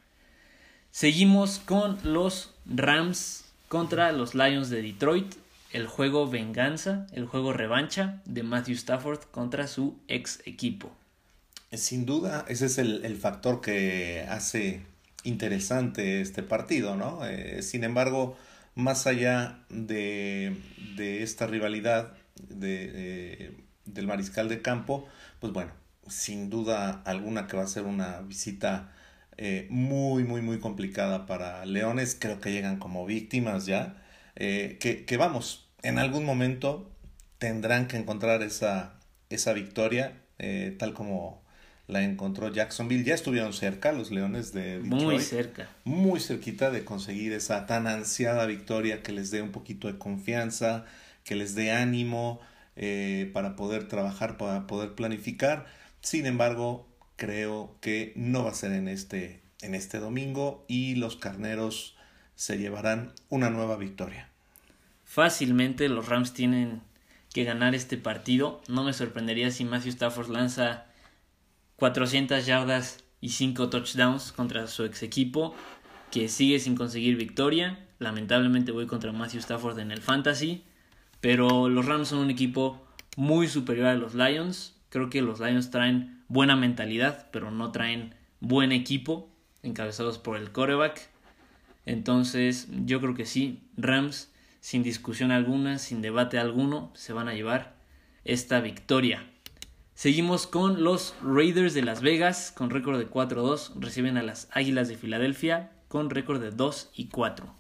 Seguimos 0.92 1.60
con 1.60 1.98
los 2.04 2.54
Rams 2.66 3.46
contra 3.70 4.12
los 4.12 4.36
Lions 4.36 4.70
de 4.70 4.82
Detroit, 4.82 5.36
el 5.72 5.88
juego 5.88 6.30
venganza, 6.30 7.08
el 7.14 7.26
juego 7.26 7.54
revancha 7.54 8.22
de 8.26 8.44
Matthew 8.44 8.76
Stafford 8.76 9.22
contra 9.32 9.68
su 9.68 9.98
ex 10.10 10.42
equipo. 10.46 10.92
Sin 11.72 12.06
duda, 12.06 12.44
ese 12.50 12.66
es 12.66 12.78
el, 12.78 13.16
factor 13.16 13.62
que 13.62 14.26
hace 14.28 14.82
interesante 15.24 16.20
este 16.20 16.44
partido, 16.44 16.98
¿no? 16.98 17.26
Eh, 17.26 17.62
sin 17.62 17.86
embargo, 17.86 18.38
más 18.76 19.08
allá 19.08 19.60
de, 19.70 20.58
de 20.98 21.24
esta 21.24 21.48
rivalidad 21.48 22.18
de, 22.50 23.56
del 23.86 24.08
mariscal 24.08 24.50
de 24.50 24.62
campo, 24.62 25.08
pues 25.40 25.54
bueno, 25.54 25.79
sin 26.10 26.50
duda 26.50 27.02
alguna 27.06 27.48
que 27.48 27.58
va 27.58 27.64
a 27.64 27.68
ser 27.68 27.84
una 27.84 28.22
visita 28.22 28.92
eh, 29.38 29.68
muy, 29.70 30.24
muy, 30.24 30.42
muy 30.42 30.60
complicada 30.60 31.26
para 31.26 31.66
Leones. 31.66 32.18
Creo 32.20 32.42
que 32.42 32.52
llegan 32.52 32.78
como 32.78 33.06
víctimas 33.06 33.66
ya. 33.66 33.96
Eh, 34.36 34.78
que, 34.80 35.06
que, 35.06 35.18
vamos, 35.18 35.70
en 35.82 36.00
algún 36.00 36.26
momento 36.26 36.92
tendrán 37.38 37.88
que 37.88 37.98
encontrar 37.98 38.44
esa, 38.44 39.00
esa 39.30 39.54
victoria, 39.54 40.14
eh, 40.38 40.76
tal 40.78 40.94
como 40.94 41.42
la 41.88 42.04
encontró 42.04 42.54
Jacksonville. 42.54 43.04
Ya 43.04 43.16
estuvieron 43.16 43.54
cerca 43.54 43.92
los 43.92 44.12
Leones 44.12 44.54
de 44.54 44.80
Detroit. 44.82 45.04
Muy 45.04 45.20
cerca. 45.20 45.70
Muy 45.84 46.20
cerquita 46.20 46.70
de 46.70 46.86
conseguir 46.86 47.34
esa 47.34 47.66
tan 47.66 47.88
ansiada 47.88 48.46
victoria 48.46 49.02
que 49.02 49.12
les 49.12 49.32
dé 49.32 49.42
un 49.42 49.52
poquito 49.52 49.88
de 49.88 49.98
confianza, 49.98 50.86
que 51.24 51.36
les 51.36 51.56
dé 51.56 51.72
ánimo 51.72 52.40
eh, 52.76 53.30
para 53.34 53.56
poder 53.56 53.88
trabajar, 53.88 54.38
para 54.38 54.68
poder 54.68 54.94
planificar. 54.94 55.66
Sin 56.02 56.26
embargo, 56.26 56.88
creo 57.16 57.76
que 57.82 58.14
no 58.16 58.44
va 58.44 58.52
a 58.52 58.56
ser 58.56 58.72
en 58.72 58.88
este, 58.88 59.42
en 59.62 59.76
este 59.76 60.00
domingo 60.00 60.66
y 60.68 60.96
los 60.96 61.16
carneros 61.16 61.96
se 62.36 62.58
llevarán 62.58 63.12
una 63.30 63.50
nueva 63.50 63.76
victoria. 63.76 64.30
Fácilmente 65.04 65.90
los 65.90 66.08
Rams 66.08 66.34
tienen 66.34 66.82
que 67.34 67.44
ganar 67.44 67.76
este 67.76 67.98
partido. 67.98 68.62
No 68.68 68.84
me 68.84 68.94
sorprendería 68.94 69.52
si 69.52 69.66
Matthew 69.66 69.92
Stafford 69.92 70.30
lanza 70.30 70.86
400 71.76 72.46
yardas 72.46 73.04
y 73.22 73.30
5 73.30 73.70
touchdowns 73.70 74.32
contra 74.32 74.68
su 74.68 74.86
ex 74.86 75.04
equipo, 75.04 75.54
que 76.12 76.30
sigue 76.30 76.60
sin 76.60 76.76
conseguir 76.76 77.18
victoria. 77.18 77.86
Lamentablemente 78.00 78.72
voy 78.72 78.88
contra 78.88 79.12
Matthew 79.12 79.40
Stafford 79.40 79.80
en 79.80 79.92
el 79.92 80.02
fantasy, 80.02 80.64
pero 81.20 81.70
los 81.70 81.86
Rams 81.86 82.08
son 82.08 82.20
un 82.20 82.30
equipo 82.30 82.82
muy 83.18 83.48
superior 83.48 83.88
a 83.88 83.96
los 83.96 84.16
Lions. 84.16 84.79
Creo 84.90 85.10
que 85.10 85.22
los 85.22 85.40
Lions 85.40 85.72
traen 85.72 86.24
buena 86.28 86.56
mentalidad, 86.56 87.28
pero 87.32 87.52
no 87.52 87.72
traen 87.72 88.16
buen 88.40 88.72
equipo, 88.72 89.30
encabezados 89.64 90.18
por 90.18 90.38
el 90.38 90.52
coreback. 90.52 91.10
Entonces, 91.86 92.68
yo 92.86 93.00
creo 93.02 93.14
que 93.14 93.26
sí, 93.26 93.62
Rams, 93.78 94.32
sin 94.62 94.84
discusión 94.84 95.32
alguna, 95.32 95.78
sin 95.78 96.02
debate 96.02 96.38
alguno, 96.38 96.92
se 96.96 97.14
van 97.14 97.28
a 97.28 97.34
llevar 97.34 97.76
esta 98.26 98.62
victoria. 98.62 99.26
Seguimos 99.96 100.48
con 100.48 100.84
los 100.84 101.14
Raiders 101.22 101.74
de 101.74 101.82
Las 101.82 102.02
Vegas 102.02 102.54
con 102.56 102.70
récord 102.70 102.98
de 102.98 103.10
4-2. 103.10 103.74
Reciben 103.82 104.18
a 104.18 104.24
las 104.24 104.48
Águilas 104.52 104.88
de 104.88 104.96
Filadelfia 104.96 105.72
con 105.90 106.10
récord 106.10 106.42
de 106.42 106.52
2 106.52 106.92
y 106.94 107.10
4. 107.10 107.54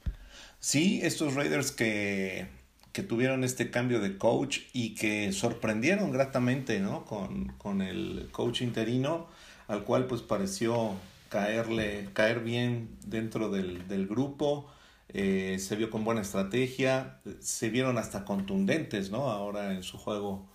Sí, 0.59 1.01
estos 1.03 1.33
Raiders 1.35 1.71
que, 1.71 2.47
que 2.91 3.03
tuvieron 3.03 3.43
este 3.43 3.71
cambio 3.71 3.99
de 3.99 4.17
coach 4.17 4.59
y 4.73 4.95
que 4.95 5.31
sorprendieron 5.31 6.11
gratamente 6.11 6.79
¿no? 6.79 7.05
con, 7.05 7.53
con 7.57 7.81
el 7.81 8.29
coach 8.31 8.61
interino, 8.61 9.27
al 9.67 9.83
cual 9.83 10.05
pues 10.05 10.21
pareció 10.21 10.95
caerle, 11.29 12.09
caer 12.13 12.39
bien 12.41 12.97
dentro 13.05 13.49
del, 13.49 13.87
del 13.87 14.07
grupo. 14.07 14.67
Eh, 15.11 15.57
se 15.59 15.75
vio 15.75 15.89
con 15.89 16.03
buena 16.03 16.21
estrategia, 16.21 17.19
se 17.39 17.69
vieron 17.69 17.97
hasta 17.97 18.25
contundentes, 18.25 19.09
¿no? 19.09 19.31
Ahora 19.31 19.73
en 19.73 19.81
su 19.81 19.97
juego 19.97 20.47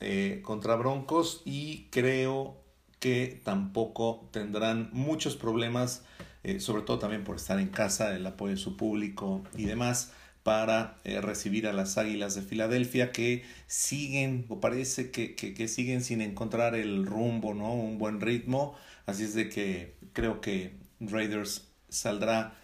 eh, 0.00 0.40
contra 0.42 0.76
Broncos 0.76 1.42
y 1.44 1.88
creo 1.90 2.56
que 3.00 3.40
tampoco 3.44 4.28
tendrán 4.32 4.88
muchos 4.92 5.36
problemas, 5.36 6.04
eh, 6.42 6.58
sobre 6.58 6.82
todo 6.82 6.98
también 6.98 7.22
por 7.22 7.36
estar 7.36 7.58
en 7.58 7.68
casa, 7.68 8.16
el 8.16 8.26
apoyo 8.26 8.52
de 8.52 8.58
su 8.58 8.76
público 8.76 9.44
y 9.56 9.64
demás, 9.64 10.12
para 10.42 10.96
eh, 11.04 11.20
recibir 11.20 11.66
a 11.66 11.72
las 11.72 11.98
Águilas 11.98 12.34
de 12.34 12.42
Filadelfia 12.42 13.12
que 13.12 13.44
siguen, 13.66 14.44
o 14.48 14.60
parece 14.60 15.10
que, 15.10 15.34
que, 15.34 15.68
siguen 15.68 16.02
sin 16.02 16.20
encontrar 16.20 16.74
el 16.74 17.06
rumbo, 17.06 17.54
¿no? 17.54 17.72
Un 17.72 17.98
buen 17.98 18.20
ritmo. 18.20 18.74
Así 19.06 19.24
es 19.24 19.34
de 19.34 19.48
que 19.48 19.94
creo 20.12 20.40
que 20.40 20.72
Raiders 21.00 21.68
saldrá 21.88 22.54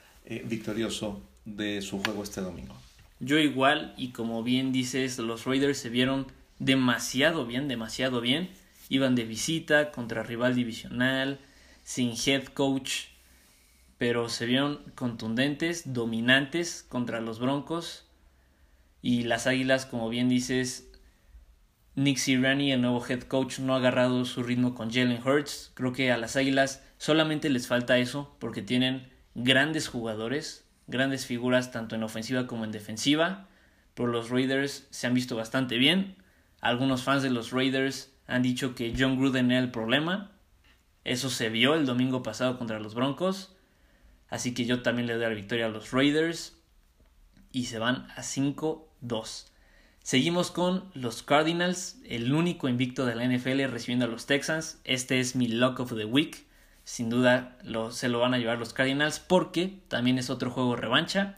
victorioso 0.45 1.23
de 1.45 1.81
su 1.81 2.03
juego 2.03 2.23
este 2.23 2.41
domingo. 2.41 2.75
Yo 3.21 3.39
igual, 3.39 3.95
y 3.97 4.11
como 4.11 4.43
bien 4.43 4.73
dices, 4.73 5.19
los 5.19 5.45
Raiders 5.45 5.79
se 5.79 5.89
vieron 5.89 6.27
demasiado 6.59 7.47
bien, 7.47 7.69
demasiado 7.69 8.21
bien. 8.21 8.49
Iban 8.89 9.15
de 9.15 9.25
visita 9.25 9.91
contra 9.91 10.23
rival 10.23 10.55
divisional, 10.55 11.39
sin 11.83 12.13
head 12.13 12.45
coach, 12.47 13.07
pero 13.99 14.29
se 14.29 14.47
vieron 14.47 14.81
contundentes, 14.95 15.93
dominantes 15.93 16.87
contra 16.89 17.21
los 17.21 17.41
Broncos. 17.41 18.07
Y 19.03 19.25
las 19.25 19.47
Águilas, 19.47 19.87
como 19.87 20.09
bien 20.09 20.29
dices, 20.29 20.91
Nick 21.97 22.19
Sirianni, 22.19 22.71
el 22.71 22.81
nuevo 22.81 23.05
head 23.05 23.23
coach, 23.23 23.59
no 23.59 23.75
ha 23.75 23.79
agarrado 23.79 24.25
su 24.25 24.45
ritmo 24.45 24.77
con 24.77 24.93
Jalen 24.93 25.21
Hurts. 25.27 25.73
Creo 25.75 25.93
que 25.93 26.13
a 26.13 26.17
las 26.17 26.37
Águilas 26.37 26.85
solamente 26.97 27.51
les 27.51 27.67
falta 27.67 27.99
eso, 27.99 28.37
porque 28.39 28.63
tienen 28.63 29.09
grandes 29.35 29.89
jugadores, 29.89 30.65
grandes 30.87 31.27
figuras 31.27 31.73
tanto 31.73 31.97
en 31.97 32.05
ofensiva 32.05 32.47
como 32.47 32.65
en 32.65 32.71
defensiva. 32.71 33.49
Pero 33.95 34.09
los 34.09 34.31
Raiders 34.31 34.87
se 34.91 35.09
han 35.09 35.15
visto 35.15 35.35
bastante 35.35 35.77
bien. 35.77 36.15
Algunos 36.61 37.03
fans 37.03 37.25
de 37.25 37.31
los 37.31 37.51
Raiders 37.51 38.13
han 38.29 38.43
dicho 38.43 38.77
que 38.77 38.95
John 38.97 39.19
Gruden 39.19 39.51
era 39.51 39.61
el 39.61 39.73
problema. 39.73 40.31
Eso 41.03 41.31
se 41.31 41.49
vio 41.49 41.75
el 41.75 41.85
domingo 41.85 42.23
pasado 42.23 42.59
contra 42.59 42.79
los 42.79 42.95
Broncos. 42.95 43.57
Así 44.29 44.55
que 44.55 44.65
yo 44.65 44.83
también 44.83 45.07
le 45.07 45.15
doy 45.15 45.23
la 45.23 45.29
victoria 45.31 45.67
a 45.67 45.71
los 45.71 45.91
Raiders. 45.93 46.57
Y 47.51 47.67
se 47.67 47.79
van 47.79 48.09
a 48.17 48.23
5-2. 48.23 49.47
Seguimos 50.03 50.51
con 50.51 50.91
los 50.95 51.23
Cardinals, 51.23 51.97
el 52.07 52.33
único 52.33 52.69
invicto 52.69 53.05
de 53.05 53.15
la 53.15 53.27
NFL 53.27 53.71
recibiendo 53.71 54.07
a 54.07 54.09
los 54.09 54.27
Texans. 54.27 54.79
Este 54.85 55.21
es 55.21 55.37
mi 55.37 55.49
lock 55.49 55.81
of 55.81 55.95
the 55.95 56.05
week. 56.05 56.47
Sin 56.85 57.11
duda 57.11 57.59
lo, 57.63 57.91
se 57.91 58.09
lo 58.09 58.19
van 58.19 58.33
a 58.33 58.39
llevar 58.39 58.59
los 58.59 58.73
Cardinals 58.73 59.21
porque 59.21 59.81
también 59.89 60.19
es 60.19 60.31
otro 60.31 60.51
juego 60.51 60.77
revancha. 60.77 61.37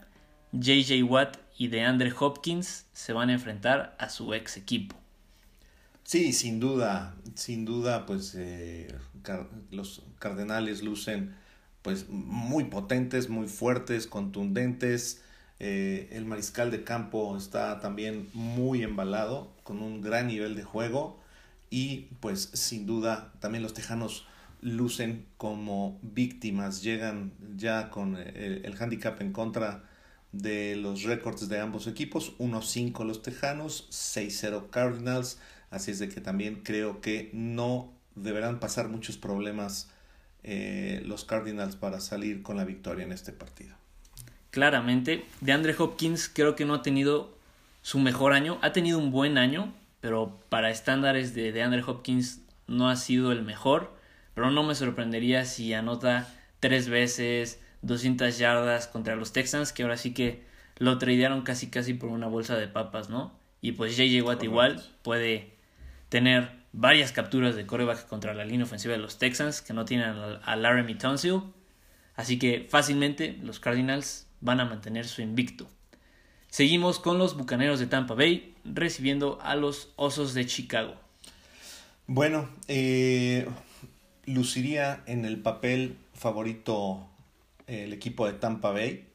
JJ 0.53 1.03
Watt 1.03 1.37
y 1.57 1.67
DeAndre 1.67 2.13
Hopkins 2.17 2.85
se 2.93 3.13
van 3.13 3.29
a 3.29 3.33
enfrentar 3.33 3.95
a 3.99 4.09
su 4.09 4.33
ex 4.33 4.57
equipo. 4.57 4.95
Sí, 6.03 6.33
sin 6.33 6.59
duda, 6.59 7.15
sin 7.35 7.65
duda, 7.65 8.05
pues 8.05 8.35
eh, 8.35 8.93
los 9.69 10.03
Cardenales 10.19 10.81
lucen 10.81 11.35
pues 11.81 12.09
muy 12.09 12.65
potentes, 12.65 13.29
muy 13.29 13.47
fuertes, 13.47 14.07
contundentes. 14.07 15.21
Eh, 15.59 16.09
el 16.11 16.25
mariscal 16.25 16.71
de 16.71 16.83
campo 16.83 17.37
está 17.37 17.79
también 17.79 18.29
muy 18.33 18.83
embalado, 18.83 19.51
con 19.63 19.81
un 19.81 20.01
gran 20.01 20.27
nivel 20.27 20.55
de 20.55 20.63
juego. 20.63 21.19
Y 21.69 22.07
pues 22.19 22.49
sin 22.53 22.85
duda 22.85 23.31
también 23.39 23.63
los 23.63 23.73
Tejanos 23.73 24.27
lucen 24.61 25.25
como 25.37 25.99
víctimas, 26.01 26.83
llegan 26.83 27.33
ya 27.55 27.89
con 27.89 28.17
el, 28.17 28.65
el 28.65 28.75
handicap 28.79 29.19
en 29.21 29.31
contra 29.31 29.83
de 30.31 30.75
los 30.75 31.03
récords 31.03 31.49
de 31.49 31.59
ambos 31.59 31.87
equipos, 31.87 32.37
1-5 32.37 33.05
los 33.05 33.21
Tejanos, 33.21 33.87
6-0 33.89 34.69
Cardinals, 34.69 35.39
Así 35.71 35.91
es 35.91 35.99
de 35.99 36.09
que 36.09 36.19
también 36.19 36.61
creo 36.63 36.99
que 36.99 37.31
no 37.33 37.93
deberán 38.15 38.59
pasar 38.59 38.89
muchos 38.89 39.17
problemas 39.17 39.89
eh, 40.43 41.01
los 41.05 41.25
Cardinals 41.25 41.75
para 41.75 41.99
salir 41.99 42.43
con 42.43 42.57
la 42.57 42.65
victoria 42.65 43.05
en 43.05 43.11
este 43.11 43.31
partido. 43.31 43.75
Claramente, 44.49 45.25
de 45.39 45.51
Andre 45.51 45.75
Hopkins 45.77 46.29
creo 46.33 46.55
que 46.55 46.65
no 46.65 46.73
ha 46.73 46.81
tenido 46.81 47.37
su 47.81 47.99
mejor 47.99 48.33
año, 48.33 48.59
ha 48.61 48.73
tenido 48.73 48.99
un 48.99 49.11
buen 49.11 49.37
año, 49.37 49.73
pero 50.01 50.39
para 50.49 50.69
estándares 50.69 51.33
de, 51.33 51.51
de 51.51 51.63
Andre 51.63 51.83
Hopkins 51.85 52.41
no 52.67 52.89
ha 52.89 52.95
sido 52.95 53.31
el 53.31 53.43
mejor, 53.43 53.93
pero 54.33 54.51
no 54.51 54.63
me 54.63 54.75
sorprendería 54.75 55.45
si 55.45 55.73
anota 55.73 56.27
tres 56.59 56.89
veces 56.89 57.59
200 57.81 58.37
yardas 58.37 58.87
contra 58.87 59.15
los 59.15 59.33
Texans, 59.33 59.73
que 59.73 59.83
ahora 59.83 59.97
sí 59.97 60.13
que 60.13 60.43
lo 60.77 60.97
tradearon 60.97 61.41
casi 61.41 61.69
casi 61.69 61.93
por 61.93 62.09
una 62.09 62.27
bolsa 62.27 62.55
de 62.55 62.67
papas, 62.67 63.09
¿no? 63.09 63.33
Y 63.61 63.73
pues 63.73 63.95
JJ 63.95 64.23
Watt 64.23 64.43
igual 64.43 64.83
puede 65.03 65.53
tener 66.09 66.60
varias 66.73 67.11
capturas 67.11 67.55
de 67.55 67.65
coreback 67.65 68.07
contra 68.07 68.33
la 68.33 68.45
línea 68.45 68.65
ofensiva 68.65 68.93
de 68.93 68.99
los 68.99 69.17
Texans, 69.17 69.61
que 69.61 69.73
no 69.73 69.85
tienen 69.85 70.09
a 70.43 70.55
Laramie 70.55 70.95
Tunsil. 70.95 71.41
Así 72.15 72.39
que 72.39 72.67
fácilmente 72.69 73.37
los 73.41 73.59
Cardinals 73.59 74.27
van 74.41 74.59
a 74.59 74.65
mantener 74.65 75.07
su 75.07 75.21
invicto. 75.21 75.67
Seguimos 76.49 76.99
con 76.99 77.17
los 77.17 77.37
Bucaneros 77.37 77.79
de 77.79 77.87
Tampa 77.87 78.13
Bay 78.13 78.55
recibiendo 78.65 79.39
a 79.41 79.55
los 79.55 79.93
Osos 79.95 80.33
de 80.33 80.45
Chicago. 80.45 80.95
Bueno, 82.07 82.49
eh, 82.67 83.47
luciría 84.25 85.01
en 85.05 85.23
el 85.23 85.41
papel 85.41 85.97
favorito 86.13 87.07
el 87.67 87.93
equipo 87.93 88.27
de 88.27 88.33
Tampa 88.33 88.71
Bay. 88.71 89.07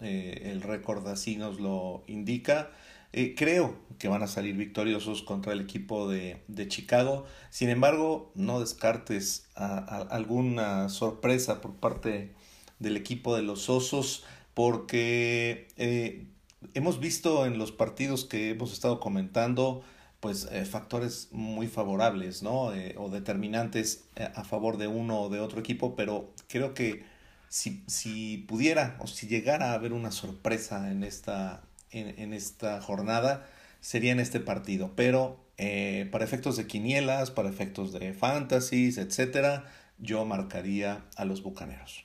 Eh, 0.00 0.50
el 0.52 0.62
récord 0.62 1.06
así 1.06 1.36
nos 1.36 1.60
lo 1.60 2.02
indica. 2.08 2.70
Eh, 3.16 3.36
creo 3.36 3.76
que 4.00 4.08
van 4.08 4.24
a 4.24 4.26
salir 4.26 4.56
victoriosos 4.56 5.22
contra 5.22 5.52
el 5.52 5.60
equipo 5.60 6.08
de, 6.08 6.42
de 6.48 6.66
Chicago. 6.66 7.26
Sin 7.48 7.68
embargo, 7.68 8.32
no 8.34 8.58
descartes 8.58 9.46
alguna 9.54 10.88
sorpresa 10.88 11.60
por 11.60 11.76
parte 11.76 12.34
del 12.80 12.96
equipo 12.96 13.36
de 13.36 13.42
los 13.42 13.70
Osos 13.70 14.24
porque 14.52 15.68
eh, 15.76 16.26
hemos 16.74 16.98
visto 16.98 17.46
en 17.46 17.56
los 17.56 17.70
partidos 17.70 18.24
que 18.24 18.50
hemos 18.50 18.72
estado 18.72 18.98
comentando 18.98 19.84
pues 20.18 20.48
eh, 20.50 20.64
factores 20.64 21.28
muy 21.30 21.68
favorables 21.68 22.42
¿no? 22.42 22.72
o 22.96 23.10
determinantes 23.10 24.06
a 24.34 24.42
favor 24.42 24.76
de 24.76 24.88
uno 24.88 25.20
o 25.20 25.28
de 25.28 25.38
otro 25.38 25.60
equipo 25.60 25.94
pero 25.94 26.32
creo 26.48 26.74
que 26.74 27.04
si, 27.48 27.84
si 27.86 28.38
pudiera 28.38 28.96
o 28.98 29.06
si 29.06 29.28
llegara 29.28 29.70
a 29.70 29.74
haber 29.74 29.92
una 29.92 30.10
sorpresa 30.10 30.90
en 30.90 31.04
esta 31.04 31.62
en, 31.94 32.32
esta 32.32 32.80
jornada 32.80 33.46
sería 33.80 34.12
en 34.12 34.20
este 34.20 34.40
partido. 34.40 34.92
Pero 34.96 35.44
eh, 35.58 36.08
para 36.10 36.24
efectos 36.24 36.56
de 36.56 36.66
quinielas, 36.66 37.30
para 37.30 37.48
efectos 37.48 37.92
de 37.92 38.12
fantasies, 38.12 38.98
etcétera, 38.98 39.64
yo 39.98 40.24
marcaría 40.24 41.04
a 41.16 41.24
los 41.24 41.42
bucaneros. 41.42 42.04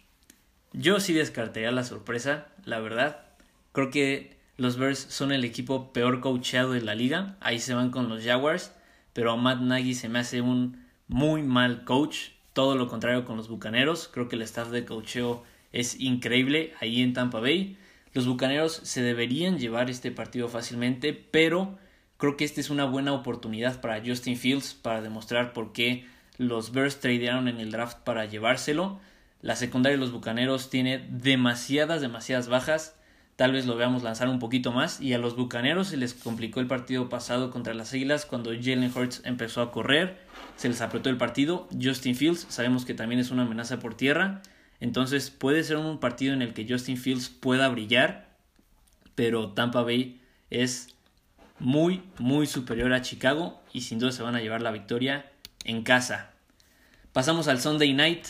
Yo 0.73 0.99
sí 0.99 1.13
descartaría 1.13 1.71
la 1.71 1.83
sorpresa, 1.83 2.47
la 2.63 2.79
verdad. 2.79 3.21
Creo 3.71 3.89
que 3.89 4.37
los 4.57 4.77
Bears 4.77 4.99
son 5.09 5.31
el 5.31 5.43
equipo 5.43 5.93
peor 5.93 6.19
coachado 6.19 6.73
de 6.73 6.81
la 6.81 6.93
liga. 6.93 7.37
Ahí 7.39 7.59
se 7.59 7.73
van 7.73 7.91
con 7.91 8.09
los 8.09 8.23
Jaguars. 8.23 8.73
Pero 9.13 9.35
Matt 9.37 9.61
Nagy 9.61 9.95
se 9.95 10.09
me 10.09 10.19
hace 10.19 10.41
un 10.41 10.85
muy 11.07 11.43
mal 11.43 11.85
coach. 11.85 12.29
Todo 12.53 12.75
lo 12.75 12.87
contrario 12.87 13.25
con 13.25 13.37
los 13.37 13.47
bucaneros. 13.47 14.09
Creo 14.13 14.27
que 14.27 14.35
el 14.35 14.41
staff 14.43 14.69
de 14.69 14.85
coacheo 14.85 15.43
es 15.71 15.99
increíble 15.99 16.73
ahí 16.79 17.01
en 17.01 17.13
Tampa 17.13 17.39
Bay. 17.39 17.77
Los 18.13 18.27
Bucaneros 18.27 18.81
se 18.83 19.01
deberían 19.01 19.59
llevar 19.59 19.89
este 19.89 20.11
partido 20.11 20.47
fácilmente, 20.47 21.13
pero 21.13 21.77
creo 22.17 22.37
que 22.37 22.45
esta 22.45 22.59
es 22.59 22.69
una 22.69 22.85
buena 22.85 23.13
oportunidad 23.13 23.81
para 23.81 24.01
Justin 24.03 24.37
Fields 24.37 24.73
para 24.73 25.01
demostrar 25.01 25.53
por 25.53 25.73
qué 25.73 26.05
los 26.37 26.71
Bears 26.71 26.99
tradearon 26.99 27.47
en 27.47 27.59
el 27.59 27.71
draft 27.71 27.99
para 27.99 28.25
llevárselo. 28.25 28.99
La 29.41 29.55
secundaria 29.55 29.97
de 29.97 30.01
los 30.01 30.11
Bucaneros 30.11 30.69
tiene 30.69 31.05
demasiadas, 31.09 32.01
demasiadas 32.01 32.47
bajas. 32.47 32.95
Tal 33.35 33.53
vez 33.53 33.65
lo 33.65 33.77
veamos 33.77 34.03
lanzar 34.03 34.27
un 34.27 34.39
poquito 34.39 34.71
más. 34.71 34.99
Y 34.99 35.13
a 35.13 35.17
los 35.17 35.35
Bucaneros 35.35 35.89
se 35.89 35.97
les 35.97 36.13
complicó 36.13 36.59
el 36.59 36.67
partido 36.67 37.07
pasado 37.07 37.51
contra 37.51 37.73
las 37.73 37.93
Águilas 37.93 38.25
cuando 38.25 38.51
Jalen 38.51 38.91
Hurts 38.93 39.21
empezó 39.23 39.61
a 39.61 39.71
correr. 39.71 40.17
Se 40.57 40.67
les 40.67 40.81
apretó 40.81 41.09
el 41.09 41.17
partido. 41.17 41.67
Justin 41.81 42.15
Fields 42.15 42.47
sabemos 42.49 42.85
que 42.85 42.93
también 42.93 43.21
es 43.21 43.31
una 43.31 43.43
amenaza 43.43 43.79
por 43.79 43.95
tierra. 43.95 44.41
Entonces 44.79 45.29
puede 45.29 45.63
ser 45.63 45.77
un 45.77 45.99
partido 45.99 46.33
en 46.33 46.41
el 46.41 46.53
que 46.53 46.65
Justin 46.67 46.97
Fields 46.97 47.29
pueda 47.29 47.67
brillar, 47.69 48.29
pero 49.15 49.51
Tampa 49.51 49.83
Bay 49.83 50.21
es 50.49 50.95
muy, 51.59 52.03
muy 52.17 52.47
superior 52.47 52.93
a 52.93 53.01
Chicago 53.01 53.61
y 53.73 53.81
sin 53.81 53.99
duda 53.99 54.11
se 54.11 54.23
van 54.23 54.35
a 54.35 54.41
llevar 54.41 54.61
la 54.61 54.71
victoria 54.71 55.31
en 55.65 55.83
casa. 55.83 56.31
Pasamos 57.11 57.47
al 57.47 57.59
Sunday 57.59 57.93
Night. 57.93 58.25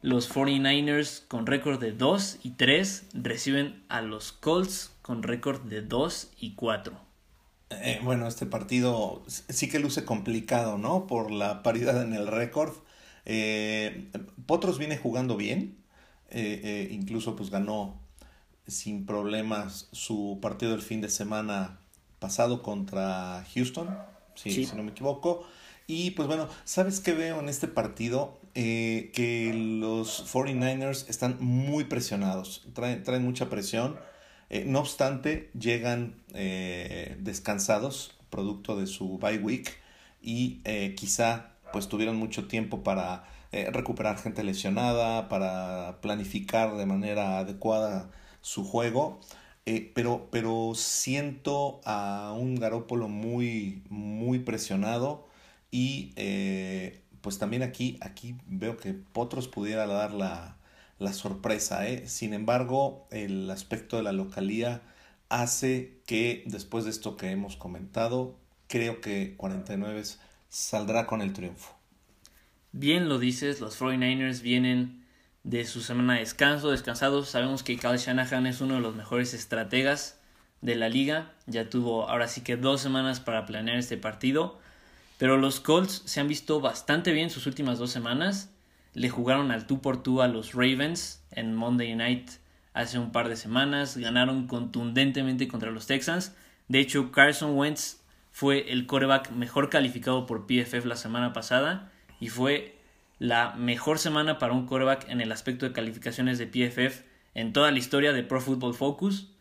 Los 0.00 0.34
49ers 0.34 1.26
con 1.28 1.46
récord 1.46 1.78
de 1.78 1.92
2 1.92 2.38
y 2.42 2.50
3 2.52 3.06
reciben 3.14 3.84
a 3.88 4.00
los 4.00 4.32
Colts 4.32 4.90
con 5.00 5.22
récord 5.22 5.60
de 5.62 5.82
2 5.82 6.30
y 6.40 6.54
4. 6.54 6.92
Eh, 7.70 8.00
bueno, 8.02 8.26
este 8.26 8.46
partido 8.46 9.22
sí 9.26 9.68
que 9.68 9.78
luce 9.78 10.04
complicado, 10.04 10.76
¿no? 10.76 11.06
Por 11.06 11.30
la 11.30 11.62
paridad 11.62 12.02
en 12.02 12.14
el 12.14 12.26
récord. 12.26 12.72
Eh, 13.24 14.10
Potros 14.46 14.78
viene 14.78 14.98
jugando 14.98 15.36
bien. 15.36 15.81
Eh, 16.34 16.88
incluso 16.90 17.36
pues 17.36 17.50
ganó 17.50 18.00
sin 18.66 19.06
problemas 19.06 19.88
su 19.92 20.38
partido 20.40 20.72
del 20.72 20.82
fin 20.82 21.00
de 21.00 21.08
semana 21.08 21.78
pasado 22.18 22.62
contra 22.62 23.44
Houston, 23.54 23.88
si 24.34 24.66
no 24.74 24.82
me 24.82 24.92
equivoco. 24.92 25.46
Y 25.86 26.12
pues 26.12 26.28
bueno, 26.28 26.48
¿sabes 26.64 27.00
qué 27.00 27.12
veo 27.12 27.40
en 27.40 27.48
este 27.48 27.68
partido? 27.68 28.40
Eh, 28.54 29.10
que 29.14 29.52
los 29.54 30.32
49ers 30.32 31.08
están 31.08 31.38
muy 31.40 31.84
presionados, 31.84 32.66
traen, 32.74 33.02
traen 33.02 33.24
mucha 33.24 33.48
presión. 33.48 33.98
Eh, 34.50 34.64
no 34.66 34.80
obstante, 34.80 35.50
llegan 35.58 36.22
eh, 36.34 37.16
descansados, 37.20 38.14
producto 38.28 38.78
de 38.78 38.86
su 38.86 39.18
bye 39.18 39.38
week, 39.38 39.74
y 40.20 40.60
quizá 40.94 41.56
pues 41.72 41.88
tuvieron 41.88 42.16
mucho 42.16 42.46
tiempo 42.46 42.82
para 42.84 43.24
recuperar 43.72 44.18
gente 44.18 44.42
lesionada, 44.44 45.28
para 45.28 46.00
planificar 46.00 46.76
de 46.76 46.86
manera 46.86 47.38
adecuada 47.38 48.10
su 48.40 48.64
juego. 48.64 49.20
pero, 49.94 50.28
pero 50.30 50.72
siento 50.74 51.80
a 51.84 52.34
un 52.36 52.56
Garópolo 52.56 53.08
muy, 53.08 53.82
muy 53.88 54.38
presionado 54.40 55.26
y 55.72 56.12
eh, 56.16 57.02
pues 57.22 57.38
también 57.38 57.62
aquí, 57.62 57.98
aquí 58.02 58.36
veo 58.46 58.76
que 58.76 58.92
Potros 58.92 59.48
pudiera 59.48 59.86
dar 59.86 60.12
la, 60.12 60.58
la 60.98 61.12
sorpresa. 61.12 61.88
¿eh? 61.88 62.08
Sin 62.08 62.34
embargo, 62.34 63.06
el 63.10 63.50
aspecto 63.50 63.96
de 63.96 64.02
la 64.02 64.12
localía 64.12 64.82
hace 65.30 66.00
que 66.06 66.44
después 66.46 66.84
de 66.84 66.90
esto 66.90 67.16
que 67.16 67.30
hemos 67.30 67.56
comentado, 67.56 68.36
creo 68.68 69.00
que 69.00 69.34
49 69.36 70.02
saldrá 70.48 71.06
con 71.06 71.22
el 71.22 71.32
triunfo. 71.32 71.81
Bien 72.74 73.10
lo 73.10 73.18
dices, 73.18 73.60
los 73.60 73.78
49ers 73.78 74.40
vienen 74.40 75.04
de 75.44 75.66
su 75.66 75.82
semana 75.82 76.14
de 76.14 76.20
descanso, 76.20 76.70
descansados. 76.70 77.28
Sabemos 77.28 77.62
que 77.62 77.76
Kyle 77.76 77.98
Shanahan 77.98 78.46
es 78.46 78.62
uno 78.62 78.76
de 78.76 78.80
los 78.80 78.96
mejores 78.96 79.34
estrategas 79.34 80.18
de 80.62 80.74
la 80.76 80.88
liga. 80.88 81.32
Ya 81.46 81.68
tuvo 81.68 82.08
ahora 82.08 82.28
sí 82.28 82.40
que 82.40 82.56
dos 82.56 82.80
semanas 82.80 83.20
para 83.20 83.44
planear 83.44 83.76
este 83.76 83.98
partido. 83.98 84.58
Pero 85.18 85.36
los 85.36 85.60
Colts 85.60 86.02
se 86.06 86.20
han 86.20 86.28
visto 86.28 86.62
bastante 86.62 87.12
bien 87.12 87.28
sus 87.28 87.46
últimas 87.46 87.78
dos 87.78 87.90
semanas. 87.90 88.50
Le 88.94 89.10
jugaron 89.10 89.50
al 89.50 89.66
tú 89.66 89.82
por 89.82 90.02
tú 90.02 90.22
a 90.22 90.28
los 90.28 90.54
Ravens 90.54 91.22
en 91.30 91.54
Monday 91.54 91.94
Night 91.94 92.30
hace 92.72 92.98
un 92.98 93.12
par 93.12 93.28
de 93.28 93.36
semanas. 93.36 93.98
Ganaron 93.98 94.46
contundentemente 94.46 95.46
contra 95.46 95.70
los 95.70 95.86
Texans. 95.86 96.34
De 96.68 96.80
hecho, 96.80 97.12
Carson 97.12 97.54
Wentz 97.54 97.98
fue 98.30 98.72
el 98.72 98.86
coreback 98.86 99.30
mejor 99.32 99.68
calificado 99.68 100.24
por 100.24 100.46
PFF 100.46 100.86
la 100.86 100.96
semana 100.96 101.34
pasada 101.34 101.91
y 102.22 102.28
fue 102.28 102.78
la 103.18 103.52
mejor 103.56 103.98
semana 103.98 104.38
para 104.38 104.52
un 104.52 104.64
coreback 104.64 105.08
en 105.08 105.20
el 105.20 105.32
aspecto 105.32 105.66
de 105.66 105.72
calificaciones 105.72 106.38
de 106.38 106.46
PFF 106.46 107.02
en 107.34 107.52
toda 107.52 107.72
la 107.72 107.78
historia 107.80 108.12
de 108.12 108.22
Pro 108.22 108.40
Football 108.40 108.74
Focus. 108.74 109.32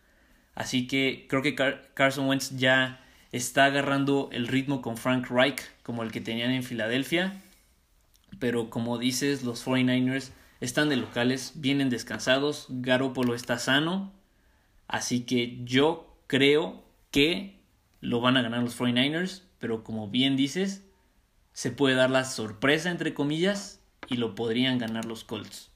Así 0.56 0.88
que 0.88 1.28
creo 1.30 1.44
que 1.44 1.54
Carson 1.94 2.28
Wentz 2.28 2.58
ya 2.58 3.06
está 3.32 3.65
agarrando 3.65 4.30
el 4.32 4.48
ritmo 4.48 4.82
con 4.82 4.98
Frank 4.98 5.30
Reich 5.30 5.62
como 5.84 6.02
el 6.02 6.12
que 6.12 6.22
tenían 6.22 6.50
en 6.50 6.63
Filadelfia. 6.63 7.39
Pero 8.39 8.72
como 8.72 8.98
dices, 8.98 9.44
los 9.44 9.63
49ers 9.63 10.32
están 10.60 10.89
de 10.89 10.98
locales, 10.98 11.54
vienen 11.58 11.91
descansados, 11.91 12.65
Garoppolo 12.70 13.36
está 13.36 13.60
sano. 13.60 14.12
Así 14.88 15.22
que 15.22 15.60
yo 15.65 16.12
creo 16.26 16.84
que 17.12 17.60
lo 18.00 18.22
van 18.22 18.38
a 18.38 18.41
ganar 18.41 18.63
los 18.63 18.80
49ers, 18.80 19.44
pero 19.60 19.84
como 19.84 20.08
bien 20.08 20.36
dices, 20.36 20.84
se 21.54 21.72
puede 21.72 21.96
dar 21.96 22.10
la 22.10 22.26
sorpresa 22.26 22.92
entre 22.92 23.14
comillas 23.14 23.80
y 24.08 24.18
lo 24.18 24.36
podrían 24.36 24.78
ganar 24.78 25.06
los 25.06 25.24
Colts. 25.24 25.70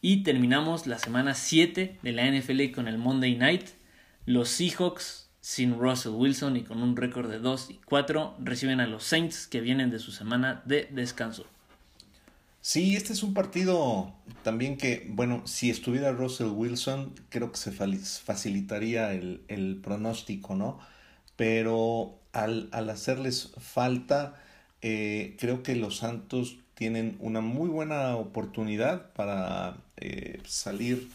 Y 0.00 0.22
terminamos 0.22 0.86
la 0.86 0.98
semana 0.98 1.34
7 1.34 1.98
de 2.02 2.12
la 2.12 2.30
NFL 2.30 2.72
con 2.72 2.86
el 2.88 2.98
Monday 2.98 3.36
Night. 3.36 3.68
Los 4.24 4.50
Seahawks 4.50 5.26
sin 5.46 5.78
Russell 5.78 6.10
Wilson 6.10 6.56
y 6.56 6.64
con 6.64 6.82
un 6.82 6.96
récord 6.96 7.30
de 7.30 7.38
2 7.38 7.70
y 7.70 7.74
4, 7.84 8.34
reciben 8.40 8.80
a 8.80 8.88
los 8.88 9.04
Saints 9.04 9.46
que 9.46 9.60
vienen 9.60 9.90
de 9.90 10.00
su 10.00 10.10
semana 10.10 10.60
de 10.64 10.88
descanso. 10.90 11.46
Sí, 12.60 12.96
este 12.96 13.12
es 13.12 13.22
un 13.22 13.32
partido 13.32 14.12
también 14.42 14.76
que, 14.76 15.06
bueno, 15.08 15.46
si 15.46 15.70
estuviera 15.70 16.10
Russell 16.10 16.48
Wilson, 16.48 17.14
creo 17.28 17.52
que 17.52 17.58
se 17.58 17.70
facilitaría 17.70 19.12
el, 19.12 19.80
pronóstico, 19.84 20.56
¿no? 20.56 20.80
Pero 21.36 22.18
al, 22.36 22.90
hacerles 22.90 23.52
falta, 23.58 24.34
eh, 24.82 25.36
creo 25.38 25.62
que 25.62 25.74
los 25.74 25.96
Santos 25.98 26.58
tienen 26.74 27.16
una 27.20 27.40
muy 27.40 27.68
buena 27.68 28.16
oportunidad 28.16 29.12
para 29.12 29.78
eh, 29.96 30.40
salir 30.46 31.08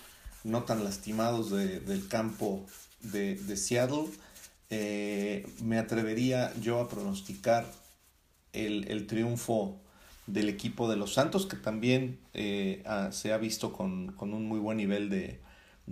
no 0.43 0.63
tan 0.63 0.83
lastimados 0.83 1.51
del 1.51 2.07
campo 2.07 2.65
de, 3.01 3.37
Seattle, 3.55 4.07
eh, 4.71 5.45
me 5.61 5.77
atrevería 5.77 6.51
yo 6.59 6.79
a 6.79 6.89
pronosticar 6.89 7.71
el, 8.53 9.05
triunfo 9.05 9.79
del 10.25 10.49
equipo 10.49 10.89
de 10.89 10.95
los 10.95 11.13
Santos, 11.13 11.45
que 11.45 11.57
también 11.57 12.17
eh, 12.33 12.83
se 13.11 13.31
ha 13.31 13.37
visto 13.37 13.71
con, 13.71 14.15
un 14.19 14.47
muy 14.47 14.59
buen 14.59 14.77
nivel 14.77 15.11
de, 15.11 15.39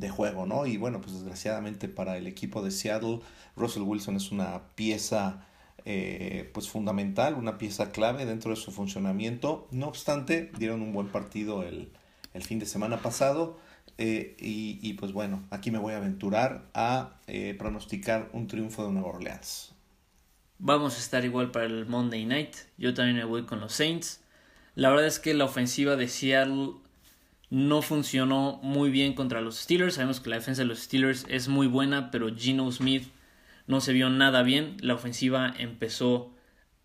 juego, 0.10 0.45
¿no? 0.45 0.65
Y 0.65 0.78
bueno, 0.78 1.02
pues 1.02 1.13
desgraciadamente 1.13 1.88
para 1.88 2.17
el 2.17 2.28
equipo 2.28 2.62
de 2.62 2.71
Seattle, 2.71 3.19
Russell 3.56 3.84
Wilson 3.84 4.15
es 4.15 4.32
una 4.32 4.62
pieza 4.75 5.45
eh, 5.86 6.49
pues 6.54 6.69
fundamental, 6.69 7.36
una 7.36 7.58
pieza 7.58 7.91
clave 7.91 8.25
dentro 8.25 8.52
de 8.52 8.58
su 8.58 8.71
funcionamiento. 8.71 9.67
No 9.71 9.88
obstante, 9.88 10.52
dieron 10.58 10.82
un 10.82 10.93
buen 10.93 11.08
partido 11.08 11.63
el, 11.63 11.91
el 12.34 12.43
fin 12.43 12.60
de 12.60 12.65
semana 12.65 13.02
pasado 13.02 13.58
eh, 13.97 14.38
y, 14.39 14.93
pues 14.93 15.12
bueno, 15.12 15.43
aquí 15.49 15.71
me 15.71 15.78
voy 15.78 15.93
a 15.93 15.97
aventurar 15.97 16.69
a 16.73 17.17
eh, 17.28 17.54
pronosticar 17.60 18.30
un 18.32 18.47
triunfo 18.47 18.86
de 18.86 18.93
Nueva 18.93 19.10
Orleans. 19.10 19.73
Vamos 20.58 20.95
a 20.95 20.99
estar 20.99 21.25
igual 21.25 21.52
para 21.52 21.65
el 21.65 21.86
Monday 21.86 22.25
Night. 22.25 22.56
Yo 22.78 22.93
también 22.93 23.17
me 23.17 23.25
voy 23.25 23.43
con 23.45 23.60
los 23.60 23.73
Saints. 23.73 24.21
La 24.75 24.89
verdad 24.89 25.06
es 25.06 25.19
que 25.19 25.34
la 25.34 25.45
ofensiva 25.45 25.97
de 25.97 26.08
Seattle 26.08 26.75
no 27.49 27.81
funcionó 27.81 28.59
muy 28.62 28.89
bien 28.89 29.13
contra 29.13 29.41
los 29.41 29.57
Steelers. 29.57 29.95
Sabemos 29.95 30.19
que 30.19 30.29
la 30.29 30.38
defensa 30.38 30.62
de 30.62 30.67
los 30.67 30.79
Steelers 30.79 31.25
es 31.29 31.47
muy 31.47 31.67
buena, 31.67 32.12
pero 32.12 32.35
Gino 32.35 32.71
Smith 32.71 33.07
no 33.67 33.81
se 33.81 33.93
vio 33.93 34.09
nada 34.09 34.43
bien. 34.43 34.77
La 34.81 34.95
ofensiva 34.95 35.53
empezó 35.57 36.31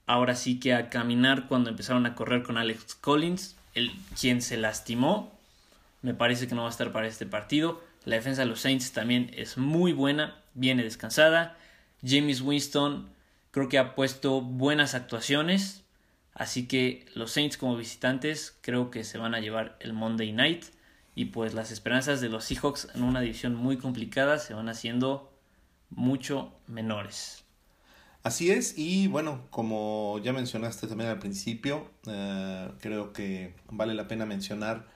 ahora 0.06 0.34
sí 0.34 0.60
que 0.60 0.74
a 0.74 0.90
caminar 0.90 1.48
cuando 1.48 1.70
empezaron 1.70 2.06
a 2.06 2.14
correr 2.14 2.42
con 2.42 2.58
Alex 2.58 2.94
Collins, 2.94 3.56
el, 3.74 3.90
quien 4.18 4.42
se 4.42 4.56
lastimó 4.56 5.34
me 6.04 6.12
parece 6.12 6.46
que 6.46 6.54
no 6.54 6.62
va 6.62 6.68
a 6.68 6.70
estar 6.70 6.92
para 6.92 7.06
este 7.06 7.24
partido. 7.24 7.82
La 8.04 8.16
defensa 8.16 8.42
de 8.42 8.46
los 8.46 8.60
Saints 8.60 8.92
también 8.92 9.30
es 9.34 9.56
muy 9.56 9.94
buena, 9.94 10.36
viene 10.52 10.82
descansada. 10.82 11.56
James 12.06 12.42
Winston 12.42 13.08
creo 13.52 13.70
que 13.70 13.78
ha 13.78 13.94
puesto 13.94 14.42
buenas 14.42 14.94
actuaciones, 14.94 15.82
así 16.34 16.66
que 16.66 17.06
los 17.14 17.32
Saints 17.32 17.56
como 17.56 17.76
visitantes 17.76 18.56
creo 18.60 18.90
que 18.90 19.04
se 19.04 19.18
van 19.18 19.34
a 19.34 19.40
llevar 19.40 19.76
el 19.80 19.92
Monday 19.92 20.32
Night 20.32 20.64
y 21.14 21.26
pues 21.26 21.54
las 21.54 21.70
esperanzas 21.70 22.20
de 22.20 22.28
los 22.28 22.44
Seahawks 22.44 22.88
en 22.94 23.02
una 23.02 23.20
división 23.20 23.54
muy 23.54 23.78
complicada 23.78 24.38
se 24.38 24.54
van 24.54 24.68
haciendo 24.68 25.32
mucho 25.90 26.52
menores. 26.66 27.44
Así 28.22 28.50
es, 28.50 28.78
y 28.78 29.06
bueno, 29.06 29.46
como 29.50 30.18
ya 30.22 30.32
mencionaste 30.32 30.86
también 30.86 31.10
al 31.10 31.18
principio, 31.18 31.90
eh, 32.06 32.70
creo 32.80 33.12
que 33.12 33.54
vale 33.70 33.94
la 33.94 34.08
pena 34.08 34.24
mencionar 34.24 34.92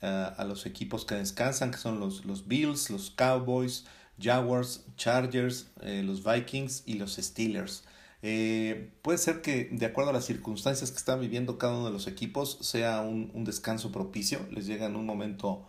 a 0.00 0.44
los 0.44 0.64
equipos 0.64 1.04
que 1.04 1.16
descansan, 1.16 1.72
que 1.72 1.78
son 1.78 1.98
los, 1.98 2.24
los 2.24 2.46
Bills, 2.46 2.88
los 2.88 3.10
Cowboys, 3.10 3.84
Jaguars, 4.20 4.84
Chargers, 4.96 5.68
eh, 5.80 6.02
los 6.04 6.22
Vikings 6.24 6.82
y 6.86 6.94
los 6.94 7.16
Steelers. 7.16 7.84
Eh, 8.22 8.90
puede 9.02 9.18
ser 9.18 9.42
que 9.42 9.68
de 9.70 9.86
acuerdo 9.86 10.10
a 10.10 10.12
las 10.12 10.24
circunstancias 10.24 10.90
que 10.90 10.96
están 10.96 11.20
viviendo 11.20 11.56
cada 11.56 11.74
uno 11.74 11.86
de 11.86 11.92
los 11.92 12.06
equipos 12.08 12.58
sea 12.60 13.00
un, 13.00 13.30
un 13.32 13.44
descanso 13.44 13.92
propicio, 13.92 14.40
les 14.50 14.66
llega 14.66 14.86
en 14.86 14.96
un 14.96 15.06
momento 15.06 15.64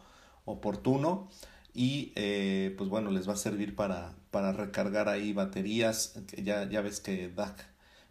oportuno 0.45 1.29
y 1.73 2.11
eh, 2.15 2.73
pues 2.77 2.89
bueno, 2.89 3.11
les 3.11 3.29
va 3.29 3.33
a 3.33 3.37
servir 3.37 3.75
para, 3.75 4.15
para 4.31 4.51
recargar 4.51 5.09
ahí 5.09 5.33
baterías. 5.33 6.15
Ya, 6.37 6.67
ya 6.67 6.81
ves 6.81 6.99
que 6.99 7.29
Dak 7.29 7.67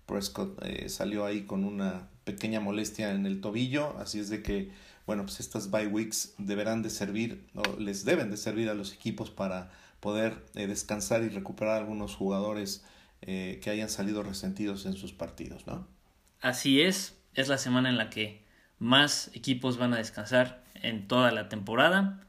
Prescott 0.07 0.63
salió 0.87 1.27
ahí 1.27 1.43
con 1.43 1.65
una 1.65 2.09
pequeña 2.25 2.61
molestia 2.61 3.13
en 3.13 3.27
el 3.27 3.41
tobillo, 3.41 3.99
así 3.99 4.21
es 4.21 4.31
de 4.31 4.43
que 4.43 4.71
bueno, 5.09 5.23
pues 5.23 5.41
estas 5.41 5.71
bye 5.71 5.87
weeks 5.87 6.35
deberán 6.37 6.83
de 6.83 6.91
servir, 6.91 7.43
o 7.55 7.81
les 7.81 8.05
deben 8.05 8.31
de 8.31 8.37
servir 8.37 8.69
a 8.69 8.75
los 8.75 8.93
equipos 8.93 9.31
para 9.31 9.71
poder 10.01 10.45
eh, 10.55 10.67
descansar 10.67 11.23
y 11.23 11.31
recuperar 11.31 11.79
algunos 11.79 12.15
jugadores 12.15 12.85
eh, 13.23 13.61
que 13.63 13.71
hayan 13.71 13.89
salido 13.89 14.23
resentidos 14.23 14.87
en 14.87 14.95
sus 14.95 15.13
partidos, 15.13 15.67
¿no? 15.67 15.87
así 16.41 16.83
es, 16.83 17.19
es 17.35 17.49
la 17.49 17.59
semana 17.59 17.89
en 17.89 17.97
la 17.97 18.11
que 18.11 18.43
más 18.79 19.31
equipos 19.35 19.79
van 19.79 19.95
a 19.95 19.99
descansar 19.99 20.63
en 20.75 21.09
toda 21.09 21.33
la 21.33 21.49
temporada. 21.49 22.25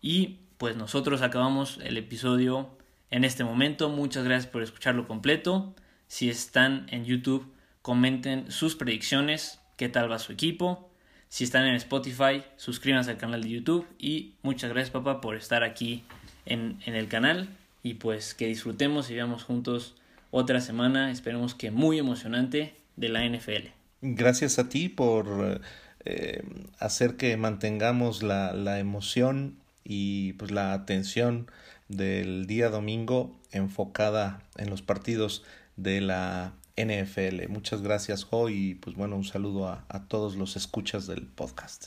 Y 0.00 0.40
pues 0.58 0.76
nosotros 0.76 1.22
acabamos 1.22 1.78
el 1.82 1.96
episodio 1.96 2.76
en 3.10 3.24
este 3.24 3.44
momento. 3.44 3.88
Muchas 3.88 4.24
gracias 4.24 4.50
por 4.50 4.62
escucharlo 4.62 5.06
completo. 5.06 5.74
Si 6.06 6.28
están 6.28 6.86
en 6.90 7.04
YouTube, 7.04 7.52
comenten 7.82 8.50
sus 8.50 8.76
predicciones, 8.76 9.60
qué 9.76 9.88
tal 9.88 10.10
va 10.10 10.18
su 10.18 10.32
equipo. 10.32 10.90
Si 11.28 11.44
están 11.44 11.66
en 11.66 11.74
Spotify, 11.74 12.44
suscríbanse 12.56 13.10
al 13.10 13.16
canal 13.18 13.42
de 13.42 13.50
YouTube. 13.50 13.86
Y 13.98 14.34
muchas 14.42 14.70
gracias 14.70 14.90
papá 14.90 15.20
por 15.20 15.36
estar 15.36 15.64
aquí 15.64 16.04
en, 16.46 16.78
en 16.86 16.94
el 16.94 17.08
canal. 17.08 17.48
Y 17.82 17.94
pues 17.94 18.34
que 18.34 18.46
disfrutemos 18.46 19.10
y 19.10 19.14
veamos 19.14 19.42
juntos 19.42 19.96
otra 20.34 20.60
semana, 20.60 21.12
esperemos 21.12 21.54
que 21.54 21.70
muy 21.70 21.98
emocionante, 21.98 22.74
de 22.96 23.08
la 23.08 23.24
NFL. 23.24 23.68
Gracias 24.02 24.58
a 24.58 24.68
ti 24.68 24.88
por 24.88 25.60
eh, 26.04 26.42
hacer 26.78 27.16
que 27.16 27.36
mantengamos 27.36 28.22
la, 28.22 28.52
la 28.52 28.78
emoción 28.78 29.56
y 29.84 30.32
pues 30.34 30.50
la 30.50 30.72
atención 30.72 31.50
del 31.88 32.46
día 32.46 32.68
domingo 32.68 33.38
enfocada 33.52 34.42
en 34.56 34.70
los 34.70 34.82
partidos 34.82 35.44
de 35.76 36.00
la 36.00 36.52
NFL. 36.76 37.48
Muchas 37.48 37.82
gracias, 37.82 38.24
Jo, 38.24 38.48
y 38.48 38.74
pues 38.74 38.96
bueno, 38.96 39.16
un 39.16 39.24
saludo 39.24 39.68
a, 39.68 39.84
a 39.88 40.04
todos 40.04 40.34
los 40.36 40.56
escuchas 40.56 41.06
del 41.06 41.26
podcast. 41.26 41.86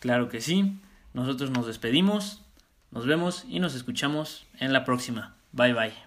Claro 0.00 0.28
que 0.28 0.40
sí. 0.40 0.78
Nosotros 1.14 1.50
nos 1.50 1.66
despedimos, 1.66 2.42
nos 2.90 3.06
vemos 3.06 3.44
y 3.48 3.60
nos 3.60 3.74
escuchamos 3.74 4.46
en 4.58 4.72
la 4.72 4.84
próxima. 4.84 5.36
Bye 5.52 5.72
bye. 5.72 6.05